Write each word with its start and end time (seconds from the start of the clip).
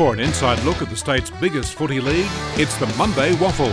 For 0.00 0.14
an 0.14 0.20
inside 0.20 0.58
look 0.64 0.80
at 0.80 0.88
the 0.88 0.96
state's 0.96 1.28
biggest 1.28 1.74
footy 1.74 2.00
league, 2.00 2.30
it's 2.56 2.74
the 2.78 2.86
Monday 2.96 3.32
WAFL. 3.32 3.70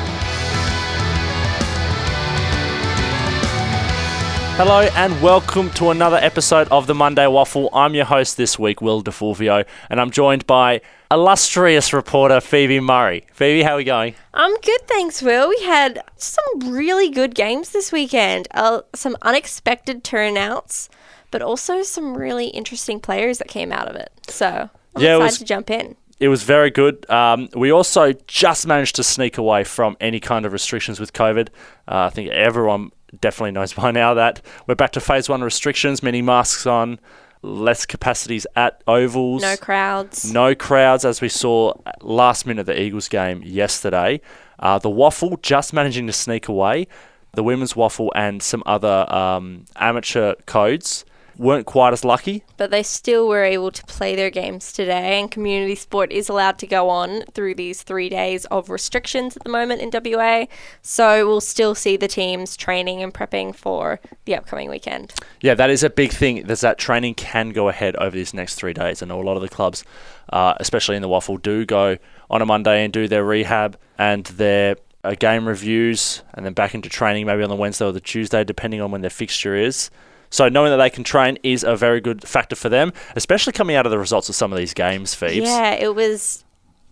Hello 4.57 4.81
and 4.97 5.21
welcome 5.21 5.69
to 5.75 5.89
another 5.91 6.17
episode 6.17 6.67
of 6.67 6.85
the 6.85 6.93
Monday 6.93 7.23
WAFL. 7.23 7.69
I'm 7.71 7.95
your 7.95 8.03
host 8.03 8.35
this 8.35 8.59
week, 8.59 8.81
Will 8.81 8.99
Di 8.99 9.09
Fulvio, 9.09 9.63
and 9.89 10.01
I'm 10.01 10.11
joined 10.11 10.45
by 10.45 10.81
illustrious 11.09 11.93
reporter 11.93 12.41
Phoebe 12.41 12.81
Murray. 12.81 13.25
Phoebe, 13.31 13.63
how 13.63 13.75
are 13.75 13.77
we 13.77 13.85
going? 13.85 14.13
I'm 14.33 14.51
good, 14.59 14.81
thanks, 14.85 15.21
Will. 15.21 15.47
We 15.47 15.63
had 15.63 16.03
some 16.17 16.73
really 16.73 17.09
good 17.09 17.35
games 17.35 17.69
this 17.69 17.93
weekend, 17.93 18.49
uh, 18.51 18.81
some 18.93 19.15
unexpected 19.21 20.03
turnouts, 20.03 20.89
but 21.31 21.41
also 21.41 21.83
some 21.83 22.17
really 22.17 22.47
interesting 22.47 22.99
players 22.99 23.37
that 23.37 23.47
came 23.47 23.71
out 23.71 23.87
of 23.87 23.95
it. 23.95 24.11
So 24.27 24.69
I'm 24.93 25.01
Yeah, 25.01 25.11
it 25.11 25.15
excited 25.19 25.23
was- 25.23 25.37
to 25.37 25.45
jump 25.45 25.69
in. 25.71 25.95
It 26.19 26.29
was 26.29 26.43
very 26.43 26.71
good. 26.71 27.07
Um, 27.09 27.49
we 27.55 27.71
also 27.71 28.13
just 28.25 28.65
managed 28.65 28.95
to 28.95 29.03
sneak 29.03 29.37
away 29.37 29.63
from 29.63 29.95
any 29.99 30.19
kind 30.19 30.45
of 30.45 30.53
restrictions 30.53 30.99
with 30.99 31.13
COVID. 31.13 31.49
Uh, 31.87 32.05
I 32.05 32.09
think 32.09 32.29
everyone 32.31 32.91
definitely 33.21 33.51
knows 33.51 33.73
by 33.81 33.91
now 33.91 34.13
that 34.15 34.41
we're 34.65 34.75
back 34.75 34.91
to 34.93 34.99
phase 34.99 35.29
one 35.29 35.41
restrictions, 35.41 36.01
many 36.01 36.21
masks 36.21 36.65
on, 36.65 36.99
less 37.43 37.85
capacities 37.85 38.47
at 38.55 38.81
ovals. 38.87 39.43
No 39.43 39.55
crowds. 39.57 40.31
No 40.31 40.55
crowds, 40.55 41.05
as 41.05 41.21
we 41.21 41.29
saw 41.29 41.73
last 42.01 42.47
minute 42.47 42.61
of 42.61 42.65
the 42.65 42.81
Eagles 42.81 43.07
game 43.07 43.43
yesterday. 43.43 44.19
Uh, 44.59 44.79
the 44.79 44.89
WAFL 44.89 45.39
just 45.43 45.71
managing 45.71 46.07
to 46.07 46.13
sneak 46.13 46.47
away. 46.47 46.87
The 47.33 47.43
women's 47.43 47.73
WAFL 47.73 48.09
and 48.15 48.41
some 48.41 48.63
other 48.65 49.05
um, 49.13 49.65
amateur 49.75 50.33
codes 50.47 51.05
weren't 51.37 51.65
quite 51.65 51.93
as 51.93 52.03
lucky. 52.03 52.43
But 52.57 52.71
they 52.71 52.83
still 52.83 53.27
were 53.27 53.43
able 53.43 53.71
to 53.71 53.83
play 53.85 54.15
their 54.15 54.29
games 54.29 54.71
today, 54.71 55.19
and 55.19 55.29
community 55.29 55.75
sport 55.75 56.11
is 56.11 56.29
allowed 56.29 56.57
to 56.59 56.67
go 56.67 56.89
on 56.89 57.23
through 57.33 57.55
these 57.55 57.83
three 57.83 58.09
days 58.09 58.45
of 58.45 58.69
restrictions 58.69 59.37
at 59.37 59.43
the 59.43 59.49
moment 59.49 59.81
in 59.81 59.91
WA. 59.93 60.45
So 60.81 61.27
we'll 61.27 61.41
still 61.41 61.75
see 61.75 61.97
the 61.97 62.07
teams 62.07 62.57
training 62.57 63.01
and 63.01 63.13
prepping 63.13 63.55
for 63.55 63.99
the 64.25 64.35
upcoming 64.35 64.69
weekend. 64.69 65.13
Yeah, 65.41 65.53
that 65.55 65.69
is 65.69 65.83
a 65.83 65.89
big 65.89 66.11
thing. 66.11 66.43
There's 66.45 66.61
that 66.61 66.77
training 66.77 67.15
can 67.15 67.49
go 67.49 67.69
ahead 67.69 67.95
over 67.97 68.15
these 68.15 68.33
next 68.33 68.55
three 68.55 68.73
days. 68.73 69.01
I 69.01 69.05
know 69.05 69.21
a 69.21 69.23
lot 69.23 69.35
of 69.35 69.41
the 69.41 69.49
clubs, 69.49 69.83
uh, 70.31 70.55
especially 70.57 70.95
in 70.95 71.01
the 71.01 71.09
WAFL, 71.09 71.41
do 71.41 71.65
go 71.65 71.97
on 72.29 72.41
a 72.41 72.45
Monday 72.45 72.83
and 72.83 72.91
do 72.91 73.07
their 73.07 73.23
rehab 73.23 73.77
and 73.97 74.25
their 74.25 74.75
uh, 75.03 75.15
game 75.17 75.47
reviews, 75.47 76.21
and 76.33 76.45
then 76.45 76.53
back 76.53 76.75
into 76.75 76.89
training 76.89 77.25
maybe 77.25 77.43
on 77.43 77.49
the 77.49 77.55
Wednesday 77.55 77.85
or 77.85 77.91
the 77.91 78.01
Tuesday, 78.01 78.43
depending 78.43 78.81
on 78.81 78.91
when 78.91 79.01
their 79.01 79.09
fixture 79.09 79.55
is. 79.55 79.89
So 80.29 80.49
knowing 80.49 80.71
that 80.71 80.77
they 80.77 80.89
can 80.89 81.03
train 81.03 81.37
is 81.43 81.63
a 81.63 81.75
very 81.75 82.01
good 82.01 82.27
factor 82.27 82.55
for 82.55 82.69
them, 82.69 82.93
especially 83.15 83.53
coming 83.53 83.75
out 83.75 83.85
of 83.85 83.91
the 83.91 83.99
results 83.99 84.29
of 84.29 84.35
some 84.35 84.51
of 84.51 84.57
these 84.57 84.73
games, 84.73 85.13
Phoebes. 85.13 85.47
Yeah, 85.47 85.73
it 85.73 85.95
was, 85.95 86.43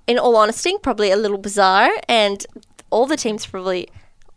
in 0.07 0.17
all 0.17 0.35
honesty, 0.35 0.75
probably 0.81 1.11
a 1.11 1.17
little 1.17 1.37
bizarre, 1.37 1.91
and 2.07 2.45
all 2.89 3.05
the 3.05 3.17
teams 3.17 3.45
probably 3.45 3.89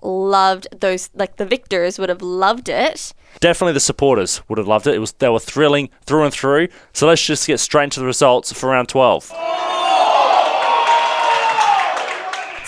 loved 0.02 0.68
those. 0.80 1.10
Like 1.14 1.36
the 1.36 1.46
victors 1.46 1.98
would 1.98 2.08
have 2.08 2.22
loved 2.22 2.68
it. 2.68 3.12
Definitely 3.40 3.74
the 3.74 3.80
supporters 3.80 4.42
would 4.48 4.58
have 4.58 4.68
loved 4.68 4.86
it. 4.86 4.94
It 4.94 4.98
was 4.98 5.12
they 5.12 5.28
were 5.28 5.38
thrilling 5.38 5.90
through 6.06 6.24
and 6.24 6.32
through. 6.32 6.68
So 6.92 7.06
let's 7.06 7.24
just 7.24 7.46
get 7.46 7.60
straight 7.60 7.84
into 7.84 8.00
the 8.00 8.06
results 8.06 8.52
for 8.52 8.70
round 8.70 8.88
12. 8.88 9.32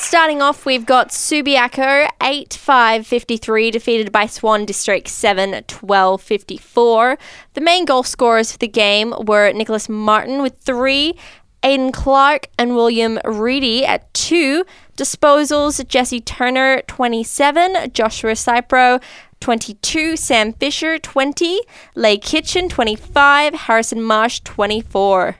Starting 0.02 0.40
off, 0.40 0.64
we've 0.64 0.86
got 0.86 1.10
Subiaco 1.10 2.08
8 2.22 2.54
5 2.54 3.06
53, 3.06 3.70
defeated 3.70 4.10
by 4.10 4.24
Swan 4.26 4.64
District 4.64 5.06
7 5.06 5.62
12 5.64 6.22
54. 6.22 7.18
The 7.52 7.60
main 7.60 7.84
goal 7.84 8.02
scorers 8.02 8.50
for 8.50 8.58
the 8.58 8.66
game 8.66 9.14
were 9.20 9.52
Nicholas 9.52 9.90
Martin 9.90 10.40
with 10.40 10.56
3, 10.56 11.14
Aidan 11.62 11.92
Clark 11.92 12.48
and 12.58 12.74
William 12.74 13.20
Reedy 13.24 13.84
at 13.84 14.12
2. 14.14 14.64
Disposals 14.96 15.86
Jesse 15.86 16.20
Turner 16.20 16.80
27, 16.88 17.92
Joshua 17.92 18.32
Cypro 18.32 19.02
22, 19.40 20.16
Sam 20.16 20.54
Fisher 20.54 20.98
20, 20.98 21.60
Leigh 21.94 22.18
Kitchen 22.18 22.70
25, 22.70 23.54
Harrison 23.54 24.02
Marsh 24.02 24.40
24. 24.40 25.36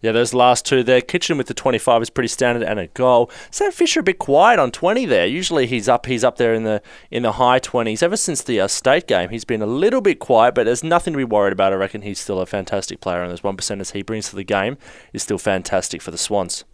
Yeah, 0.00 0.12
those 0.12 0.32
last 0.32 0.64
two 0.64 0.84
there. 0.84 1.00
Kitchen 1.00 1.38
with 1.38 1.48
the 1.48 1.54
25 1.54 2.02
is 2.02 2.10
pretty 2.10 2.28
standard 2.28 2.62
and 2.62 2.78
a 2.78 2.86
goal. 2.88 3.30
Sam 3.50 3.72
Fisher 3.72 4.00
a 4.00 4.02
bit 4.04 4.18
quiet 4.20 4.60
on 4.60 4.70
20 4.70 5.06
there. 5.06 5.26
Usually 5.26 5.66
he's 5.66 5.88
up 5.88 6.06
he's 6.06 6.22
up 6.22 6.36
there 6.36 6.54
in 6.54 6.62
the 6.62 6.80
in 7.10 7.24
the 7.24 7.32
high 7.32 7.58
20s. 7.58 8.02
Ever 8.02 8.16
since 8.16 8.42
the 8.42 8.60
uh, 8.60 8.68
state 8.68 9.08
game, 9.08 9.30
he's 9.30 9.44
been 9.44 9.62
a 9.62 9.66
little 9.66 10.00
bit 10.00 10.20
quiet, 10.20 10.54
but 10.54 10.64
there's 10.64 10.84
nothing 10.84 11.14
to 11.14 11.16
be 11.16 11.24
worried 11.24 11.52
about. 11.52 11.72
I 11.72 11.76
reckon 11.76 12.02
he's 12.02 12.20
still 12.20 12.40
a 12.40 12.46
fantastic 12.46 13.00
player, 13.00 13.22
and 13.22 13.30
those 13.30 13.42
one 13.42 13.56
percenters 13.56 13.92
he 13.92 14.02
brings 14.02 14.28
to 14.30 14.36
the 14.36 14.44
game 14.44 14.78
is 15.12 15.24
still 15.24 15.38
fantastic 15.38 16.00
for 16.00 16.12
the 16.12 16.18
Swans. 16.18 16.64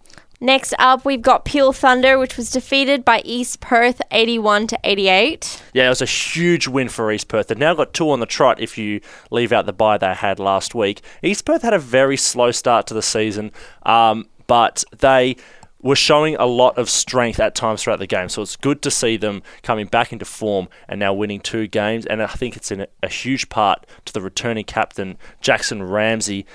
Next 0.41 0.75
up, 0.79 1.05
we've 1.05 1.23
got 1.23 1.45
Peel 1.45 1.73
Thunder, 1.73 2.19
which 2.19 2.37
was 2.37 2.51
defeated 2.51 3.05
by 3.05 3.23
East 3.25 3.61
Perth 3.61 4.03
81 4.11 4.67
to 4.69 4.79
88. 4.85 5.63
Yeah, 5.73 5.87
it 5.87 5.89
was 5.89 6.03
a 6.03 6.07
huge 6.07 6.69
win 6.69 6.89
for 6.89 7.11
East 7.13 7.29
Perth. 7.29 7.49
They've 7.49 7.59
now 7.59 7.75
got 7.75 7.95
two 7.95 8.11
on 8.11 8.21
the 8.21 8.27
trot 8.27 8.61
if 8.61 8.77
you 8.77 9.01
leave 9.31 9.53
out 9.53 9.67
the 9.67 9.73
bye 9.73 9.97
they 9.97 10.13
had 10.13 10.39
last 10.39 10.75
week. 10.75 11.01
East 11.23 11.45
Perth 11.45 11.63
had 11.63 11.73
a 11.73 11.79
very 11.79 12.17
slow 12.17 12.51
start 12.51 12.87
to 12.89 12.95
the 12.95 13.03
season, 13.03 13.53
um, 13.85 14.29
but 14.47 14.85
they 14.99 15.37
were 15.85 15.95
showing 15.95 16.35
a 16.37 16.47
lot 16.47 16.79
of 16.79 16.89
strength 16.89 17.39
at 17.39 17.55
times 17.55 17.83
throughout 17.83 17.99
the 17.99 18.07
game. 18.07 18.31
So 18.31 18.41
it's 18.41 18.57
good 18.57 18.81
to 18.83 18.91
see 18.91 19.19
them 19.19 19.43
coming 19.63 19.87
back 19.87 20.13
into 20.13 20.25
form 20.25 20.69
and 20.89 20.99
now 20.99 21.13
winning 21.13 21.41
two 21.41 21.67
games. 21.67 22.07
And 22.07 22.23
I 22.23 22.27
think 22.27 22.57
it's 22.57 22.73
a 22.73 23.09
huge 23.09 23.51
part 23.51 23.87
to 24.07 24.13
the 24.13 24.23
returning 24.23 24.65
captain, 24.65 25.19
Jackson 25.43 25.83
Ramsay. 25.83 26.47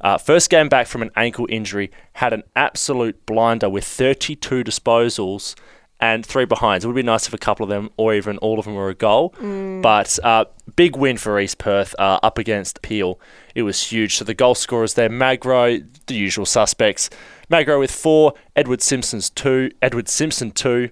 Uh, 0.00 0.18
first 0.18 0.50
game 0.50 0.68
back 0.68 0.86
from 0.86 1.02
an 1.02 1.10
ankle 1.16 1.46
injury, 1.50 1.90
had 2.14 2.32
an 2.32 2.42
absolute 2.54 3.24
blinder 3.26 3.68
with 3.68 3.84
32 3.84 4.64
disposals 4.64 5.54
and 6.00 6.24
three 6.24 6.44
behinds. 6.44 6.84
It 6.84 6.88
would 6.88 6.94
be 6.94 7.02
nice 7.02 7.26
if 7.26 7.34
a 7.34 7.38
couple 7.38 7.64
of 7.64 7.70
them, 7.70 7.90
or 7.96 8.14
even 8.14 8.38
all 8.38 8.58
of 8.58 8.64
them, 8.64 8.74
were 8.74 8.88
a 8.88 8.94
goal. 8.94 9.34
But 9.82 10.18
uh, 10.22 10.44
big 10.76 10.96
win 10.96 11.16
for 11.16 11.38
East 11.40 11.58
Perth 11.58 11.94
uh, 11.98 12.20
up 12.22 12.38
against 12.38 12.82
Peel. 12.82 13.18
It 13.54 13.62
was 13.62 13.82
huge. 13.90 14.16
So 14.16 14.24
the 14.24 14.34
goal 14.34 14.54
scorers 14.54 14.94
there: 14.94 15.08
Magro, 15.08 15.78
the 16.06 16.14
usual 16.14 16.46
suspects. 16.46 17.10
Magro 17.48 17.80
with 17.80 17.90
four, 17.90 18.34
Edward 18.54 18.82
Simpson's 18.82 19.30
two, 19.30 19.70
Edward 19.82 20.08
Simpson 20.08 20.50
two, 20.52 20.90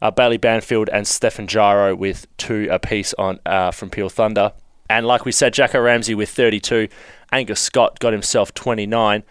uh, 0.00 0.10
Bailey 0.10 0.38
Banfield 0.38 0.88
and 0.90 1.06
Stefan 1.06 1.46
Giro 1.46 1.94
with 1.94 2.26
two 2.38 2.68
apiece 2.70 3.12
on 3.14 3.40
uh, 3.44 3.70
from 3.70 3.90
Peel 3.90 4.08
Thunder. 4.08 4.52
And 4.88 5.06
like 5.06 5.24
we 5.24 5.32
said, 5.32 5.52
Jacko 5.52 5.80
Ramsay 5.80 6.14
with 6.14 6.28
32. 6.30 6.88
Angus 7.32 7.60
Scott 7.60 7.98
got 7.98 8.12
himself 8.12 8.54
29. 8.54 9.22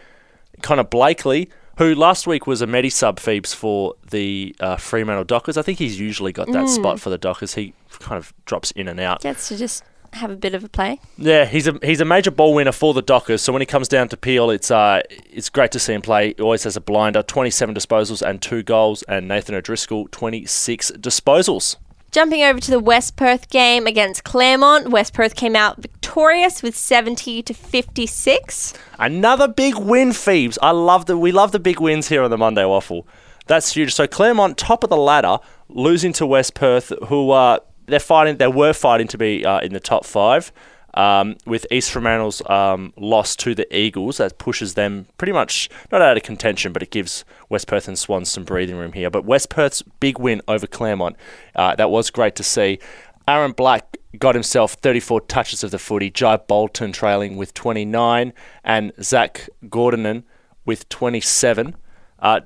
Connor 0.62 0.84
Blakely, 0.84 1.50
who 1.78 1.94
last 1.94 2.28
week 2.28 2.48
was 2.48 2.62
a 2.62 2.68
medi 2.68 2.90
sub 2.90 3.20
Phoebes 3.20 3.54
for 3.54 3.96
the 4.10 4.56
uh, 4.60 4.78
Fremantle 4.78 5.26
Dockers. 5.26 5.58
I 5.58 5.62
think 5.62 5.80
he's 5.80 6.00
usually 6.00 6.32
got 6.32 6.52
that 6.52 6.70
spot 6.70 7.00
for 7.00 7.10
the 7.10 7.18
Dockers. 7.18 7.56
He 7.56 7.74
kind 8.00 8.18
of 8.18 8.34
drops 8.46 8.72
in 8.72 8.88
and 8.88 9.00
out. 9.00 9.22
Gets 9.22 9.50
to 9.50 9.58
just 9.58 9.84
have 10.14 10.32
a 10.32 10.36
bit 10.36 10.54
of 10.54 10.64
a 10.64 10.70
play. 10.70 11.00
Yeah, 11.18 11.46
he's 11.46 11.68
a 11.68 11.78
he's 11.84 12.00
a 12.00 12.06
major 12.06 12.32
ball 12.32 12.54
winner 12.54 12.72
for 12.72 12.94
the 12.94 13.02
Dockers. 13.02 13.42
So 13.42 13.52
when 13.52 13.62
he 13.62 13.66
comes 13.66 13.88
down 13.88 14.08
to 14.10 14.18
Peel, 14.18 14.50
it's 14.50 14.72
uh 14.72 15.02
it's 15.10 15.50
great 15.50 15.72
to 15.72 15.80
see 15.80 15.94
him 15.94 16.02
play. 16.02 16.34
He 16.34 16.42
always 16.42 16.64
has 16.64 16.78
a 16.78 16.82
blinder, 16.82 17.22
27 17.22 17.76
disposals 17.76 18.22
and 18.22 18.42
two 18.42 18.64
goals, 18.64 19.04
and 19.04 19.28
Nathan 19.28 19.56
O'Driscoll 19.56 20.08
26 20.12 20.92
disposals. 20.92 21.76
Jumping 22.16 22.44
over 22.44 22.62
to 22.62 22.72
the 22.72 22.80
West 22.80 23.18
Perth 23.18 23.50
game 23.50 23.88
against 23.88 24.24
Claremont, 24.24 24.88
West 24.88 25.14
Perth 25.14 25.36
came 25.36 25.54
out 25.54 25.82
victorious 25.82 26.64
with 26.64 26.74
70 26.74 27.44
to 27.44 27.54
56. 27.54 28.74
Another 28.98 29.50
big 29.50 29.76
win, 29.76 30.14
Phoebes. 30.14 30.58
I 30.62 30.72
love 30.72 31.08
the 31.08 31.18
we 31.18 31.34
love 31.34 31.52
the 31.52 31.60
big 31.60 31.82
wins 31.82 32.08
here 32.08 32.24
on 32.24 32.32
the 32.32 32.38
Monday 32.38 32.64
WAFL. 32.64 33.04
That's 33.48 33.74
huge. 33.74 33.94
So 33.94 34.08
Claremont, 34.08 34.58
top 34.58 34.86
of 34.86 34.90
the 34.90 34.96
ladder, 34.96 35.40
losing 35.68 36.14
to 36.14 36.26
West 36.26 36.54
Perth, 36.54 36.94
who 37.10 37.32
uh, 37.32 37.60
they're 37.88 38.00
fighting. 38.00 38.38
They 38.38 38.48
were 38.48 38.72
fighting 38.72 39.08
to 39.10 39.18
be 39.18 39.46
uh, 39.46 39.60
in 39.60 39.74
the 39.74 39.82
top 39.82 40.06
five. 40.06 40.54
Um, 40.96 41.36
with 41.46 41.68
East 41.72 41.92
Fremantle's 41.92 42.42
um, 42.50 42.94
loss 42.98 43.36
to 43.38 43.54
the 43.54 43.68
Eagles, 43.76 44.18
that 44.18 44.38
pushes 44.38 44.76
them 44.76 45.08
pretty 45.18 45.34
much 45.34 45.70
not 45.92 46.02
out 46.02 46.16
of 46.16 46.24
contention, 46.24 46.72
but 46.72 46.82
it 46.82 46.90
gives 46.90 47.26
West 47.50 47.68
Perth 47.68 47.88
and 47.88 48.00
Swans 48.00 48.32
some 48.32 48.46
breathing 48.46 48.78
room 48.78 48.94
here. 48.94 49.10
But 49.10 49.26
West 49.26 49.50
Perth's 49.50 49.82
big 50.00 50.18
win 50.18 50.42
over 50.48 50.66
Claremont, 50.66 51.18
uh, 51.56 51.76
that 51.76 51.90
was 51.90 52.10
great 52.10 52.36
to 52.38 52.44
see. 52.44 52.80
Aaron 53.28 53.52
Black 53.52 53.98
got 54.20 54.36
himself 54.36 54.74
34 54.74 55.22
touches 55.22 55.64
of 55.64 55.72
the 55.72 55.80
footy. 55.80 56.10
Jai 56.10 56.38
Bolton 56.38 56.92
trailing 56.92 57.36
with 57.38 57.54
29, 57.54 58.34
and 58.64 58.92
Zach 59.02 59.50
Gordonen 59.66 60.24
with 60.66 60.88
27. 60.90 61.76
Uh, 62.20 62.42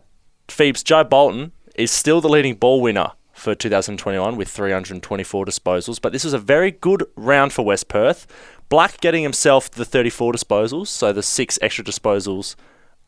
Phoebes, 0.48 0.84
Jai 0.84 1.04
Bolton 1.04 1.52
is 1.76 1.92
still 1.92 2.22
the 2.22 2.30
leading 2.30 2.56
ball 2.56 2.82
winner 2.82 3.12
for 3.40 3.56
2021 3.56 4.36
with 4.36 4.50
324 4.50 5.46
disposals, 5.46 6.00
but 6.02 6.12
this 6.12 6.24
was 6.24 6.34
a 6.34 6.40
very 6.40 6.72
good 6.72 7.04
round 7.16 7.54
for 7.54 7.64
West 7.64 7.88
Perth. 7.88 8.28
Black 8.68 9.00
getting 9.02 9.24
himself 9.24 9.72
the 9.72 9.86
34 9.86 10.34
disposals, 10.34 10.88
so 10.88 11.12
the 11.12 11.24
six 11.24 11.58
extra 11.62 11.84
disposals 11.84 12.56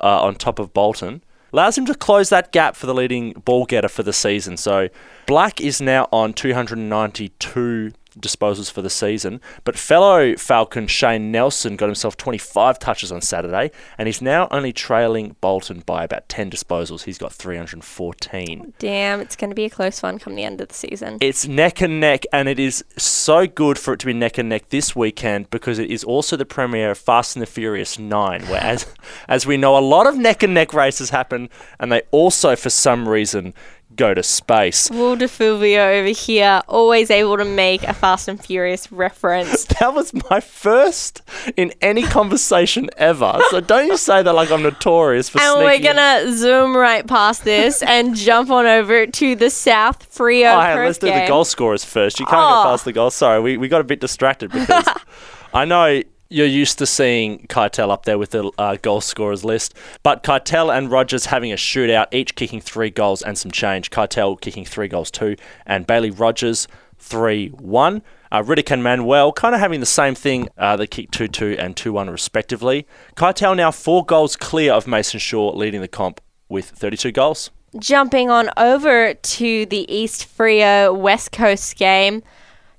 uh, 0.01 0.23
on 0.23 0.35
top 0.35 0.57
of 0.59 0.73
Bolton, 0.73 1.23
allows 1.53 1.77
him 1.77 1.85
to 1.85 1.93
close 1.93 2.29
that 2.29 2.51
gap 2.51 2.75
for 2.75 2.87
the 2.87 2.93
leading 2.93 3.33
ball 3.33 3.65
getter 3.65 3.89
for 3.89 4.03
the 4.03 4.13
season. 4.13 4.57
So 4.57 4.89
Black 5.27 5.61
is 5.61 5.81
now 5.81 6.07
on 6.11 6.33
292 6.33 7.91
disposals 8.19 8.71
for 8.71 8.81
the 8.81 8.89
season. 8.89 9.41
But 9.63 9.77
fellow 9.77 10.35
Falcon 10.35 10.87
Shane 10.87 11.31
Nelson 11.31 11.75
got 11.75 11.87
himself 11.87 12.17
25 12.17 12.79
touches 12.79 13.11
on 13.11 13.21
Saturday, 13.21 13.71
and 13.97 14.07
he's 14.07 14.21
now 14.21 14.47
only 14.51 14.73
trailing 14.73 15.35
Bolton 15.41 15.81
by 15.85 16.03
about 16.03 16.27
10 16.29 16.49
disposals. 16.51 17.03
He's 17.03 17.17
got 17.17 17.33
314. 17.33 18.73
Damn, 18.79 19.21
it's 19.21 19.35
going 19.35 19.49
to 19.49 19.55
be 19.55 19.65
a 19.65 19.69
close 19.69 20.01
one 20.01 20.19
come 20.19 20.35
the 20.35 20.43
end 20.43 20.61
of 20.61 20.67
the 20.67 20.73
season. 20.73 21.17
It's 21.21 21.47
neck 21.47 21.81
and 21.81 21.99
neck, 21.99 22.25
and 22.33 22.47
it 22.47 22.59
is 22.59 22.83
so 22.97 23.47
good 23.47 23.77
for 23.77 23.93
it 23.93 23.99
to 24.01 24.05
be 24.05 24.13
neck 24.13 24.37
and 24.37 24.49
neck 24.49 24.69
this 24.69 24.95
weekend 24.95 25.49
because 25.49 25.79
it 25.79 25.89
is 25.89 26.03
also 26.03 26.35
the 26.35 26.45
premiere 26.45 26.91
of 26.91 26.97
Fast 26.97 27.35
and 27.35 27.41
the 27.41 27.47
Furious 27.47 27.97
9, 27.97 28.43
where, 28.47 28.61
as, 28.61 28.85
as 29.27 29.45
we 29.45 29.57
know, 29.57 29.77
a 29.77 29.79
lot 29.79 30.07
of 30.07 30.17
neck 30.17 30.43
and 30.43 30.53
neck 30.53 30.73
races 30.73 31.09
happen, 31.09 31.49
and 31.79 31.91
they 31.91 32.01
also, 32.11 32.55
for 32.55 32.69
some 32.69 33.07
reason, 33.07 33.53
go 34.01 34.13
to 34.15 34.23
space. 34.23 34.89
Over 34.91 36.07
here, 36.07 36.61
always 36.67 37.11
able 37.11 37.37
to 37.37 37.45
make 37.45 37.83
a 37.83 37.93
Fast 37.93 38.27
and 38.27 38.43
Furious 38.43 38.91
reference. 38.91 39.65
That 39.81 39.93
was 39.95 40.13
my 40.29 40.39
first 40.39 41.21
in 41.57 41.73
any 41.81 42.03
conversation 42.03 42.89
ever. 42.97 43.39
So 43.49 43.61
don't 43.61 43.87
you 43.87 43.97
say 43.97 44.21
that 44.21 44.33
like 44.33 44.51
I'm 44.51 44.61
notorious 44.61 45.27
for 45.29 45.39
and 45.41 45.63
we're 45.63 45.79
gonna 45.79 46.31
zoom 46.33 46.75
right 46.77 47.05
past 47.07 47.43
this 47.43 47.81
and 47.81 48.15
jump 48.15 48.51
on 48.51 48.67
over 48.67 49.07
to 49.07 49.35
the 49.35 49.49
South 49.49 50.07
Freo 50.15 50.55
Oh, 50.55 50.61
hey, 50.61 50.85
let's 50.85 50.99
do 50.99 51.07
the 51.07 51.25
goal 51.27 51.45
scorers 51.45 51.83
first. 51.83 52.19
You 52.19 52.25
can't 52.27 52.37
Oh. 52.43 52.63
go 52.63 52.69
past 52.69 52.85
the 52.85 52.93
goal. 52.93 53.09
Sorry, 53.11 53.39
we, 53.41 53.57
we 53.57 53.67
got 53.67 53.81
a 53.81 53.83
bit 53.83 53.99
distracted 54.01 54.51
because 54.51 54.85
I 55.53 55.65
know 55.65 56.01
you're 56.31 56.47
used 56.47 56.77
to 56.79 56.85
seeing 56.85 57.45
Keitel 57.47 57.91
up 57.91 58.05
there 58.05 58.17
with 58.17 58.31
the 58.31 58.49
uh, 58.57 58.77
goal 58.81 59.01
scorers 59.01 59.43
list, 59.43 59.75
but 60.01 60.23
Keitel 60.23 60.75
and 60.75 60.89
Rogers 60.89 61.25
having 61.25 61.51
a 61.51 61.55
shootout, 61.55 62.07
each 62.11 62.35
kicking 62.35 62.61
three 62.61 62.89
goals 62.89 63.21
and 63.21 63.37
some 63.37 63.51
change. 63.51 63.89
Keitel 63.89 64.39
kicking 64.39 64.63
three 64.65 64.87
goals 64.87 65.11
too, 65.11 65.35
and 65.65 65.85
Bailey 65.85 66.09
Rogers 66.09 66.67
three 66.97 67.49
one. 67.49 68.01
Uh, 68.31 68.41
Riddick 68.41 68.71
and 68.71 68.81
Manuel 68.81 69.33
kind 69.33 69.53
of 69.53 69.59
having 69.59 69.81
the 69.81 69.85
same 69.85 70.15
thing. 70.15 70.47
Uh, 70.57 70.77
they 70.77 70.87
kicked 70.87 71.13
2 71.13 71.27
2 71.27 71.57
and 71.59 71.75
2 71.75 71.91
1 71.91 72.09
respectively. 72.09 72.87
Keitel 73.17 73.57
now 73.57 73.71
four 73.71 74.05
goals 74.05 74.37
clear 74.37 74.71
of 74.71 74.87
Mason 74.87 75.19
Shaw, 75.19 75.51
leading 75.53 75.81
the 75.81 75.89
comp 75.89 76.21
with 76.47 76.69
32 76.69 77.11
goals. 77.11 77.51
Jumping 77.77 78.29
on 78.29 78.49
over 78.55 79.13
to 79.13 79.65
the 79.65 79.93
East 79.93 80.27
Freo 80.37 80.97
West 80.97 81.33
Coast 81.33 81.75
game. 81.75 82.23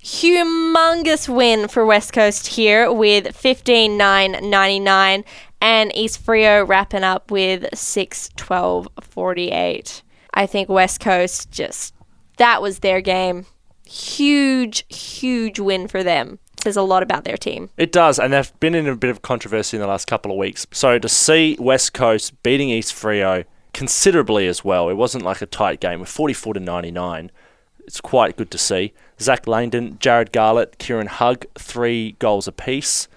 Humongous 0.03 1.33
win 1.33 1.69
for 1.69 1.85
West 1.85 2.11
Coast 2.11 2.47
here 2.47 2.91
with 2.91 3.33
15 3.33 3.95
9 3.95 4.49
99 4.49 5.23
and 5.61 5.95
East 5.95 6.25
Freo 6.25 6.67
wrapping 6.67 7.05
up 7.05 7.31
with 7.31 7.65
6 7.73 8.29
12 8.35 8.89
48. 8.99 10.03
I 10.33 10.45
think 10.45 10.67
West 10.67 10.99
Coast 10.99 11.51
just 11.51 11.95
that 12.35 12.61
was 12.61 12.79
their 12.79 12.99
game. 12.99 13.45
Huge, 13.85 14.83
huge 14.93 15.57
win 15.57 15.87
for 15.87 16.03
them. 16.03 16.39
Says 16.61 16.75
a 16.75 16.81
lot 16.81 17.01
about 17.01 17.23
their 17.23 17.37
team. 17.37 17.69
It 17.77 17.93
does, 17.93 18.19
and 18.19 18.33
they've 18.33 18.59
been 18.59 18.75
in 18.75 18.87
a 18.89 18.97
bit 18.97 19.09
of 19.09 19.21
controversy 19.21 19.77
in 19.77 19.81
the 19.81 19.87
last 19.87 20.05
couple 20.07 20.31
of 20.31 20.37
weeks. 20.37 20.67
So 20.73 20.99
to 20.99 21.07
see 21.07 21.55
West 21.61 21.93
Coast 21.93 22.43
beating 22.43 22.69
East 22.69 22.93
Freo 22.93 23.45
considerably 23.73 24.47
as 24.47 24.65
well, 24.65 24.89
it 24.89 24.95
wasn't 24.95 25.23
like 25.23 25.41
a 25.41 25.45
tight 25.45 25.79
game 25.79 26.01
with 26.01 26.09
44 26.09 26.55
to 26.55 26.59
99. 26.59 27.31
It's 27.85 28.01
quite 28.01 28.37
good 28.37 28.51
to 28.51 28.57
see. 28.57 28.93
Zach 29.19 29.47
Langdon, 29.47 29.97
Jared 29.99 30.31
Garlett, 30.31 30.77
Kieran 30.77 31.07
Hugg, 31.07 31.45
three 31.55 32.13
goals 32.19 32.47
apiece, 32.47 33.07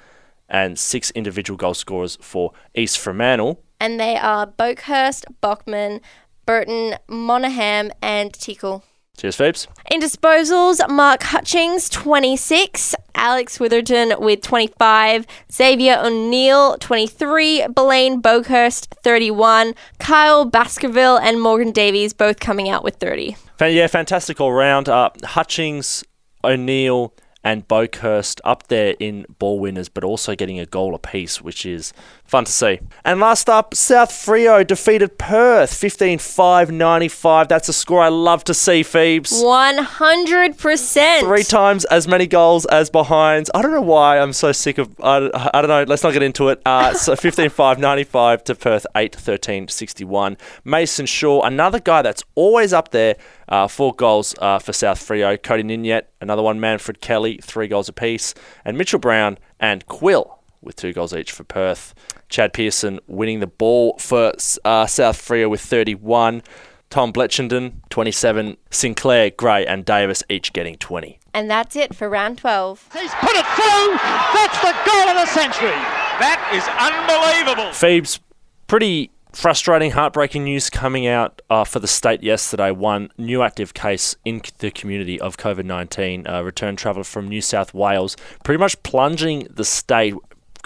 and 0.48 0.78
six 0.78 1.10
individual 1.12 1.56
goal 1.56 1.74
scorers 1.74 2.18
for 2.20 2.52
East 2.74 2.98
Fremantle. 2.98 3.62
And 3.80 4.00
they 4.00 4.16
are 4.16 4.46
Boekhorst, 4.46 5.24
Bachman, 5.40 6.00
Burton, 6.46 6.96
Monaghan, 7.08 7.92
and 8.00 8.32
Tickle. 8.32 8.84
Cheers, 9.16 9.36
Phoebes. 9.36 9.66
In 9.90 10.00
disposals, 10.00 10.86
Mark 10.90 11.22
Hutchings, 11.22 11.88
26, 11.88 12.94
Alex 13.14 13.58
Witherton 13.58 14.20
with 14.20 14.42
25, 14.42 15.26
Xavier 15.50 15.98
O'Neill, 16.04 16.76
23, 16.78 17.66
Blaine 17.68 18.20
Boekhorst, 18.20 18.88
31, 19.02 19.74
Kyle 19.98 20.44
Baskerville 20.44 21.16
and 21.16 21.40
Morgan 21.40 21.72
Davies 21.72 22.12
both 22.12 22.40
coming 22.40 22.68
out 22.68 22.84
with 22.84 22.96
30. 22.96 23.36
Yeah, 23.60 23.86
fantastic 23.86 24.40
all 24.40 24.52
round. 24.52 24.88
Uh, 24.88 25.10
Hutchings, 25.24 26.04
O'Neill, 26.44 27.14
and 27.42 27.66
Boekhorst 27.68 28.40
up 28.44 28.66
there 28.66 28.96
in 28.98 29.24
ball 29.38 29.60
winners, 29.60 29.88
but 29.88 30.02
also 30.02 30.34
getting 30.34 30.58
a 30.58 30.66
goal 30.66 30.94
apiece, 30.94 31.40
which 31.40 31.64
is 31.64 31.92
fun 32.26 32.44
to 32.44 32.52
see. 32.52 32.80
And 33.04 33.20
last 33.20 33.48
up, 33.48 33.74
South 33.74 34.10
Freo 34.10 34.66
defeated 34.66 35.18
Perth 35.18 35.72
15 35.72 36.18
5 36.18 36.72
95. 36.72 37.48
That's 37.48 37.68
a 37.68 37.72
score 37.72 38.00
I 38.02 38.08
love 38.08 38.44
to 38.44 38.54
see, 38.54 38.82
Phoebes. 38.82 39.32
100%. 39.32 41.20
Three 41.20 41.42
times 41.42 41.84
as 41.86 42.08
many 42.08 42.26
goals 42.26 42.66
as 42.66 42.90
behinds. 42.90 43.50
I 43.54 43.62
don't 43.62 43.70
know 43.70 43.80
why 43.80 44.18
I'm 44.18 44.32
so 44.32 44.52
sick 44.52 44.78
of. 44.78 44.94
I, 45.00 45.30
I 45.54 45.60
don't 45.62 45.68
know. 45.68 45.84
Let's 45.84 46.02
not 46.02 46.12
get 46.12 46.22
into 46.22 46.48
it. 46.48 46.60
Uh, 46.66 46.94
so 47.06 47.16
15 47.16 47.50
5 47.50 47.78
95 47.78 48.44
to 48.44 48.54
Perth 48.54 48.86
8 48.94 49.14
13 49.14 49.68
61. 49.68 50.36
Mason 50.64 51.06
Shaw, 51.06 51.42
another 51.42 51.80
guy 51.80 52.02
that's 52.02 52.24
always 52.34 52.72
up 52.72 52.90
there. 52.90 53.16
Uh, 53.48 53.68
four 53.68 53.94
goals 53.94 54.34
uh, 54.40 54.58
for 54.58 54.72
South 54.72 54.98
Freo. 54.98 55.40
Cody 55.40 55.62
Ninyet, 55.62 56.02
another 56.20 56.42
one. 56.42 56.58
Manfred 56.58 57.00
Kelly, 57.00 57.38
three 57.42 57.68
goals 57.68 57.88
apiece. 57.88 58.34
And 58.64 58.76
Mitchell 58.76 58.98
Brown 58.98 59.38
and 59.60 59.86
Quill 59.86 60.40
with 60.60 60.76
two 60.76 60.92
goals 60.92 61.14
each 61.14 61.32
for 61.32 61.44
Perth. 61.44 61.94
Chad 62.28 62.52
Pearson 62.52 63.00
winning 63.06 63.40
the 63.40 63.46
ball 63.46 63.96
for 63.98 64.32
uh, 64.64 64.86
South 64.86 65.16
Freo 65.16 65.48
with 65.48 65.60
31. 65.60 66.42
Tom 66.88 67.12
Bletchenden, 67.12 67.74
27. 67.90 68.56
Sinclair, 68.70 69.30
Gray, 69.30 69.66
and 69.66 69.84
Davis 69.84 70.22
each 70.28 70.52
getting 70.52 70.76
20. 70.76 71.18
And 71.34 71.50
that's 71.50 71.76
it 71.76 71.94
for 71.94 72.08
round 72.08 72.38
12. 72.38 72.88
He's 72.92 73.12
put 73.14 73.32
it 73.34 73.46
through. 73.54 73.96
That's 74.32 74.60
the 74.60 74.74
goal 74.86 75.08
of 75.08 75.16
the 75.16 75.26
century. 75.26 75.76
That 76.18 76.40
is 76.54 76.64
unbelievable. 76.80 77.72
Phoebes, 77.72 78.20
pretty 78.66 79.10
frustrating, 79.36 79.90
heartbreaking 79.90 80.44
news 80.44 80.70
coming 80.70 81.06
out 81.06 81.42
uh, 81.50 81.64
for 81.64 81.78
the 81.78 81.86
state 81.86 82.22
yesterday. 82.22 82.70
One 82.70 83.10
new 83.18 83.42
active 83.42 83.74
case 83.74 84.16
in 84.24 84.40
the 84.58 84.70
community 84.70 85.20
of 85.20 85.36
COVID 85.36 85.64
19, 85.64 86.26
a 86.26 86.42
return 86.42 86.74
traveller 86.74 87.04
from 87.04 87.28
New 87.28 87.42
South 87.42 87.74
Wales, 87.74 88.16
pretty 88.44 88.58
much 88.58 88.82
plunging 88.82 89.46
the 89.50 89.64
state, 89.64 90.14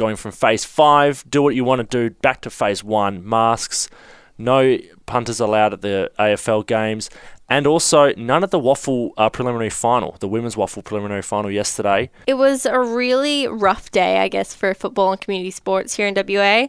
going 0.00 0.16
from 0.16 0.32
phase 0.32 0.64
five, 0.64 1.22
do 1.28 1.42
what 1.42 1.54
you 1.54 1.62
want 1.62 1.78
to 1.78 2.08
do, 2.08 2.14
back 2.22 2.40
to 2.40 2.50
phase 2.50 2.82
one, 2.82 3.22
masks, 3.28 3.90
no 4.38 4.78
punters 5.04 5.40
allowed 5.40 5.74
at 5.74 5.82
the 5.82 6.10
AFL 6.18 6.66
games. 6.66 7.10
And 7.50 7.66
also, 7.66 8.14
none 8.14 8.42
at 8.42 8.50
the 8.52 8.60
WAFL 8.60 9.10
uh, 9.18 9.28
preliminary 9.28 9.70
final, 9.70 10.16
the 10.20 10.28
women's 10.28 10.54
WAFL 10.54 10.84
preliminary 10.84 11.20
final 11.20 11.50
yesterday. 11.50 12.08
It 12.26 12.34
was 12.34 12.64
a 12.64 12.80
really 12.80 13.46
rough 13.46 13.90
day, 13.90 14.18
I 14.18 14.28
guess, 14.28 14.54
for 14.54 14.72
football 14.72 15.12
and 15.12 15.20
community 15.20 15.50
sports 15.50 15.96
here 15.96 16.06
in 16.06 16.14
WA. 16.14 16.68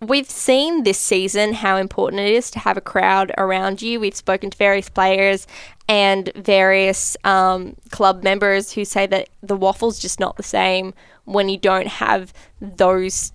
We've 0.00 0.30
seen 0.30 0.84
this 0.84 0.98
season 0.98 1.52
how 1.52 1.76
important 1.76 2.22
it 2.22 2.32
is 2.32 2.50
to 2.52 2.58
have 2.58 2.78
a 2.78 2.80
crowd 2.80 3.32
around 3.36 3.82
you. 3.82 4.00
We've 4.00 4.16
spoken 4.16 4.48
to 4.48 4.56
various 4.56 4.88
players 4.88 5.46
and 5.90 6.32
various 6.36 7.18
um, 7.24 7.76
club 7.90 8.22
members 8.22 8.72
who 8.72 8.86
say 8.86 9.06
that 9.08 9.28
the 9.42 9.58
WAFL's 9.58 9.98
just 9.98 10.18
not 10.18 10.36
the 10.38 10.42
same 10.42 10.94
when 11.24 11.50
you 11.50 11.58
don't 11.58 11.86
have 11.88 12.32
those 12.62 13.32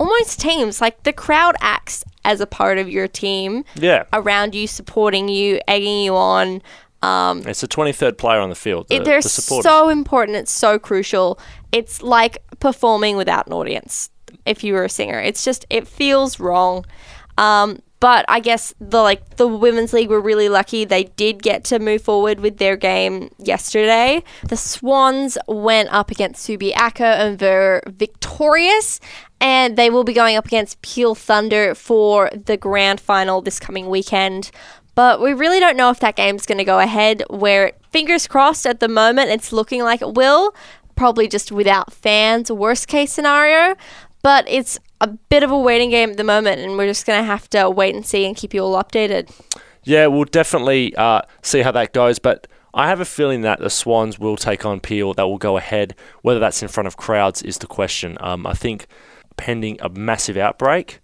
almost 0.00 0.40
teams. 0.40 0.80
Like 0.80 1.04
the 1.04 1.12
crowd 1.12 1.54
acts 1.60 2.04
as 2.24 2.40
a 2.40 2.46
part 2.46 2.78
of 2.78 2.88
your 2.88 3.06
team 3.06 3.64
Yeah. 3.76 4.04
around 4.12 4.56
you, 4.56 4.66
supporting 4.66 5.28
you, 5.28 5.60
egging 5.68 6.02
you 6.02 6.16
on. 6.16 6.62
It's 7.46 7.60
the 7.60 7.68
23rd 7.68 8.18
player 8.18 8.40
on 8.40 8.48
the 8.48 8.56
field. 8.56 8.88
The, 8.88 8.96
It, 8.96 9.04
they're 9.04 9.22
the 9.22 9.28
so 9.28 9.88
important. 9.88 10.36
It's 10.36 10.50
so 10.50 10.80
crucial. 10.80 11.38
It's 11.70 12.02
like 12.02 12.38
performing 12.58 13.16
without 13.16 13.46
an 13.46 13.52
audience. 13.52 14.10
If 14.48 14.64
you 14.64 14.74
were 14.74 14.84
a 14.84 14.90
singer, 14.90 15.20
it's 15.20 15.44
just 15.44 15.66
it 15.70 15.86
feels 15.86 16.40
wrong. 16.40 16.84
Um, 17.36 17.80
but 18.00 18.24
I 18.28 18.40
guess 18.40 18.74
the 18.80 19.00
like 19.02 19.36
the 19.36 19.48
women's 19.48 19.92
league 19.92 20.08
were 20.08 20.20
really 20.20 20.48
lucky. 20.48 20.84
They 20.84 21.04
did 21.04 21.42
get 21.42 21.64
to 21.64 21.78
move 21.78 22.02
forward 22.02 22.40
with 22.40 22.58
their 22.58 22.76
game 22.76 23.30
yesterday. 23.38 24.22
The 24.48 24.56
Swans 24.56 25.36
went 25.48 25.92
up 25.92 26.10
against 26.10 26.48
Subiaco 26.48 27.00
and 27.00 27.40
were 27.40 27.82
victorious, 27.86 29.00
and 29.40 29.76
they 29.76 29.90
will 29.90 30.04
be 30.04 30.12
going 30.12 30.36
up 30.36 30.46
against 30.46 30.80
Peel 30.82 31.14
Thunder 31.14 31.74
for 31.74 32.30
the 32.30 32.56
grand 32.56 33.00
final 33.00 33.40
this 33.40 33.58
coming 33.58 33.88
weekend. 33.88 34.50
But 34.94 35.20
we 35.20 35.32
really 35.32 35.60
don't 35.60 35.76
know 35.76 35.90
if 35.90 36.00
that 36.00 36.16
game's 36.16 36.46
going 36.46 36.58
to 36.58 36.64
go 36.64 36.80
ahead. 36.80 37.22
Where 37.30 37.72
fingers 37.90 38.26
crossed 38.26 38.66
at 38.66 38.80
the 38.80 38.88
moment, 38.88 39.30
it's 39.30 39.52
looking 39.52 39.82
like 39.82 40.02
it 40.02 40.14
will. 40.14 40.54
Probably 40.96 41.28
just 41.28 41.52
without 41.52 41.92
fans, 41.92 42.50
worst 42.50 42.88
case 42.88 43.12
scenario. 43.12 43.76
But 44.22 44.44
it's 44.48 44.78
a 45.00 45.06
bit 45.06 45.42
of 45.42 45.50
a 45.50 45.58
waiting 45.58 45.90
game 45.90 46.10
at 46.10 46.16
the 46.16 46.24
moment, 46.24 46.60
and 46.60 46.76
we're 46.76 46.86
just 46.86 47.06
going 47.06 47.20
to 47.20 47.26
have 47.26 47.48
to 47.50 47.70
wait 47.70 47.94
and 47.94 48.04
see 48.04 48.24
and 48.24 48.36
keep 48.36 48.52
you 48.52 48.62
all 48.62 48.82
updated. 48.82 49.30
Yeah, 49.84 50.06
we'll 50.06 50.24
definitely 50.24 50.94
uh, 50.96 51.22
see 51.42 51.62
how 51.62 51.72
that 51.72 51.92
goes. 51.92 52.18
But 52.18 52.46
I 52.74 52.88
have 52.88 53.00
a 53.00 53.04
feeling 53.04 53.42
that 53.42 53.60
the 53.60 53.70
Swans 53.70 54.18
will 54.18 54.36
take 54.36 54.66
on 54.66 54.80
Peel. 54.80 55.14
That 55.14 55.26
will 55.26 55.38
go 55.38 55.56
ahead. 55.56 55.94
Whether 56.22 56.40
that's 56.40 56.62
in 56.62 56.68
front 56.68 56.86
of 56.86 56.96
crowds 56.96 57.42
is 57.42 57.58
the 57.58 57.66
question. 57.66 58.18
Um, 58.20 58.46
I 58.46 58.54
think 58.54 58.86
pending 59.36 59.78
a 59.80 59.88
massive 59.88 60.36
outbreak, 60.36 61.00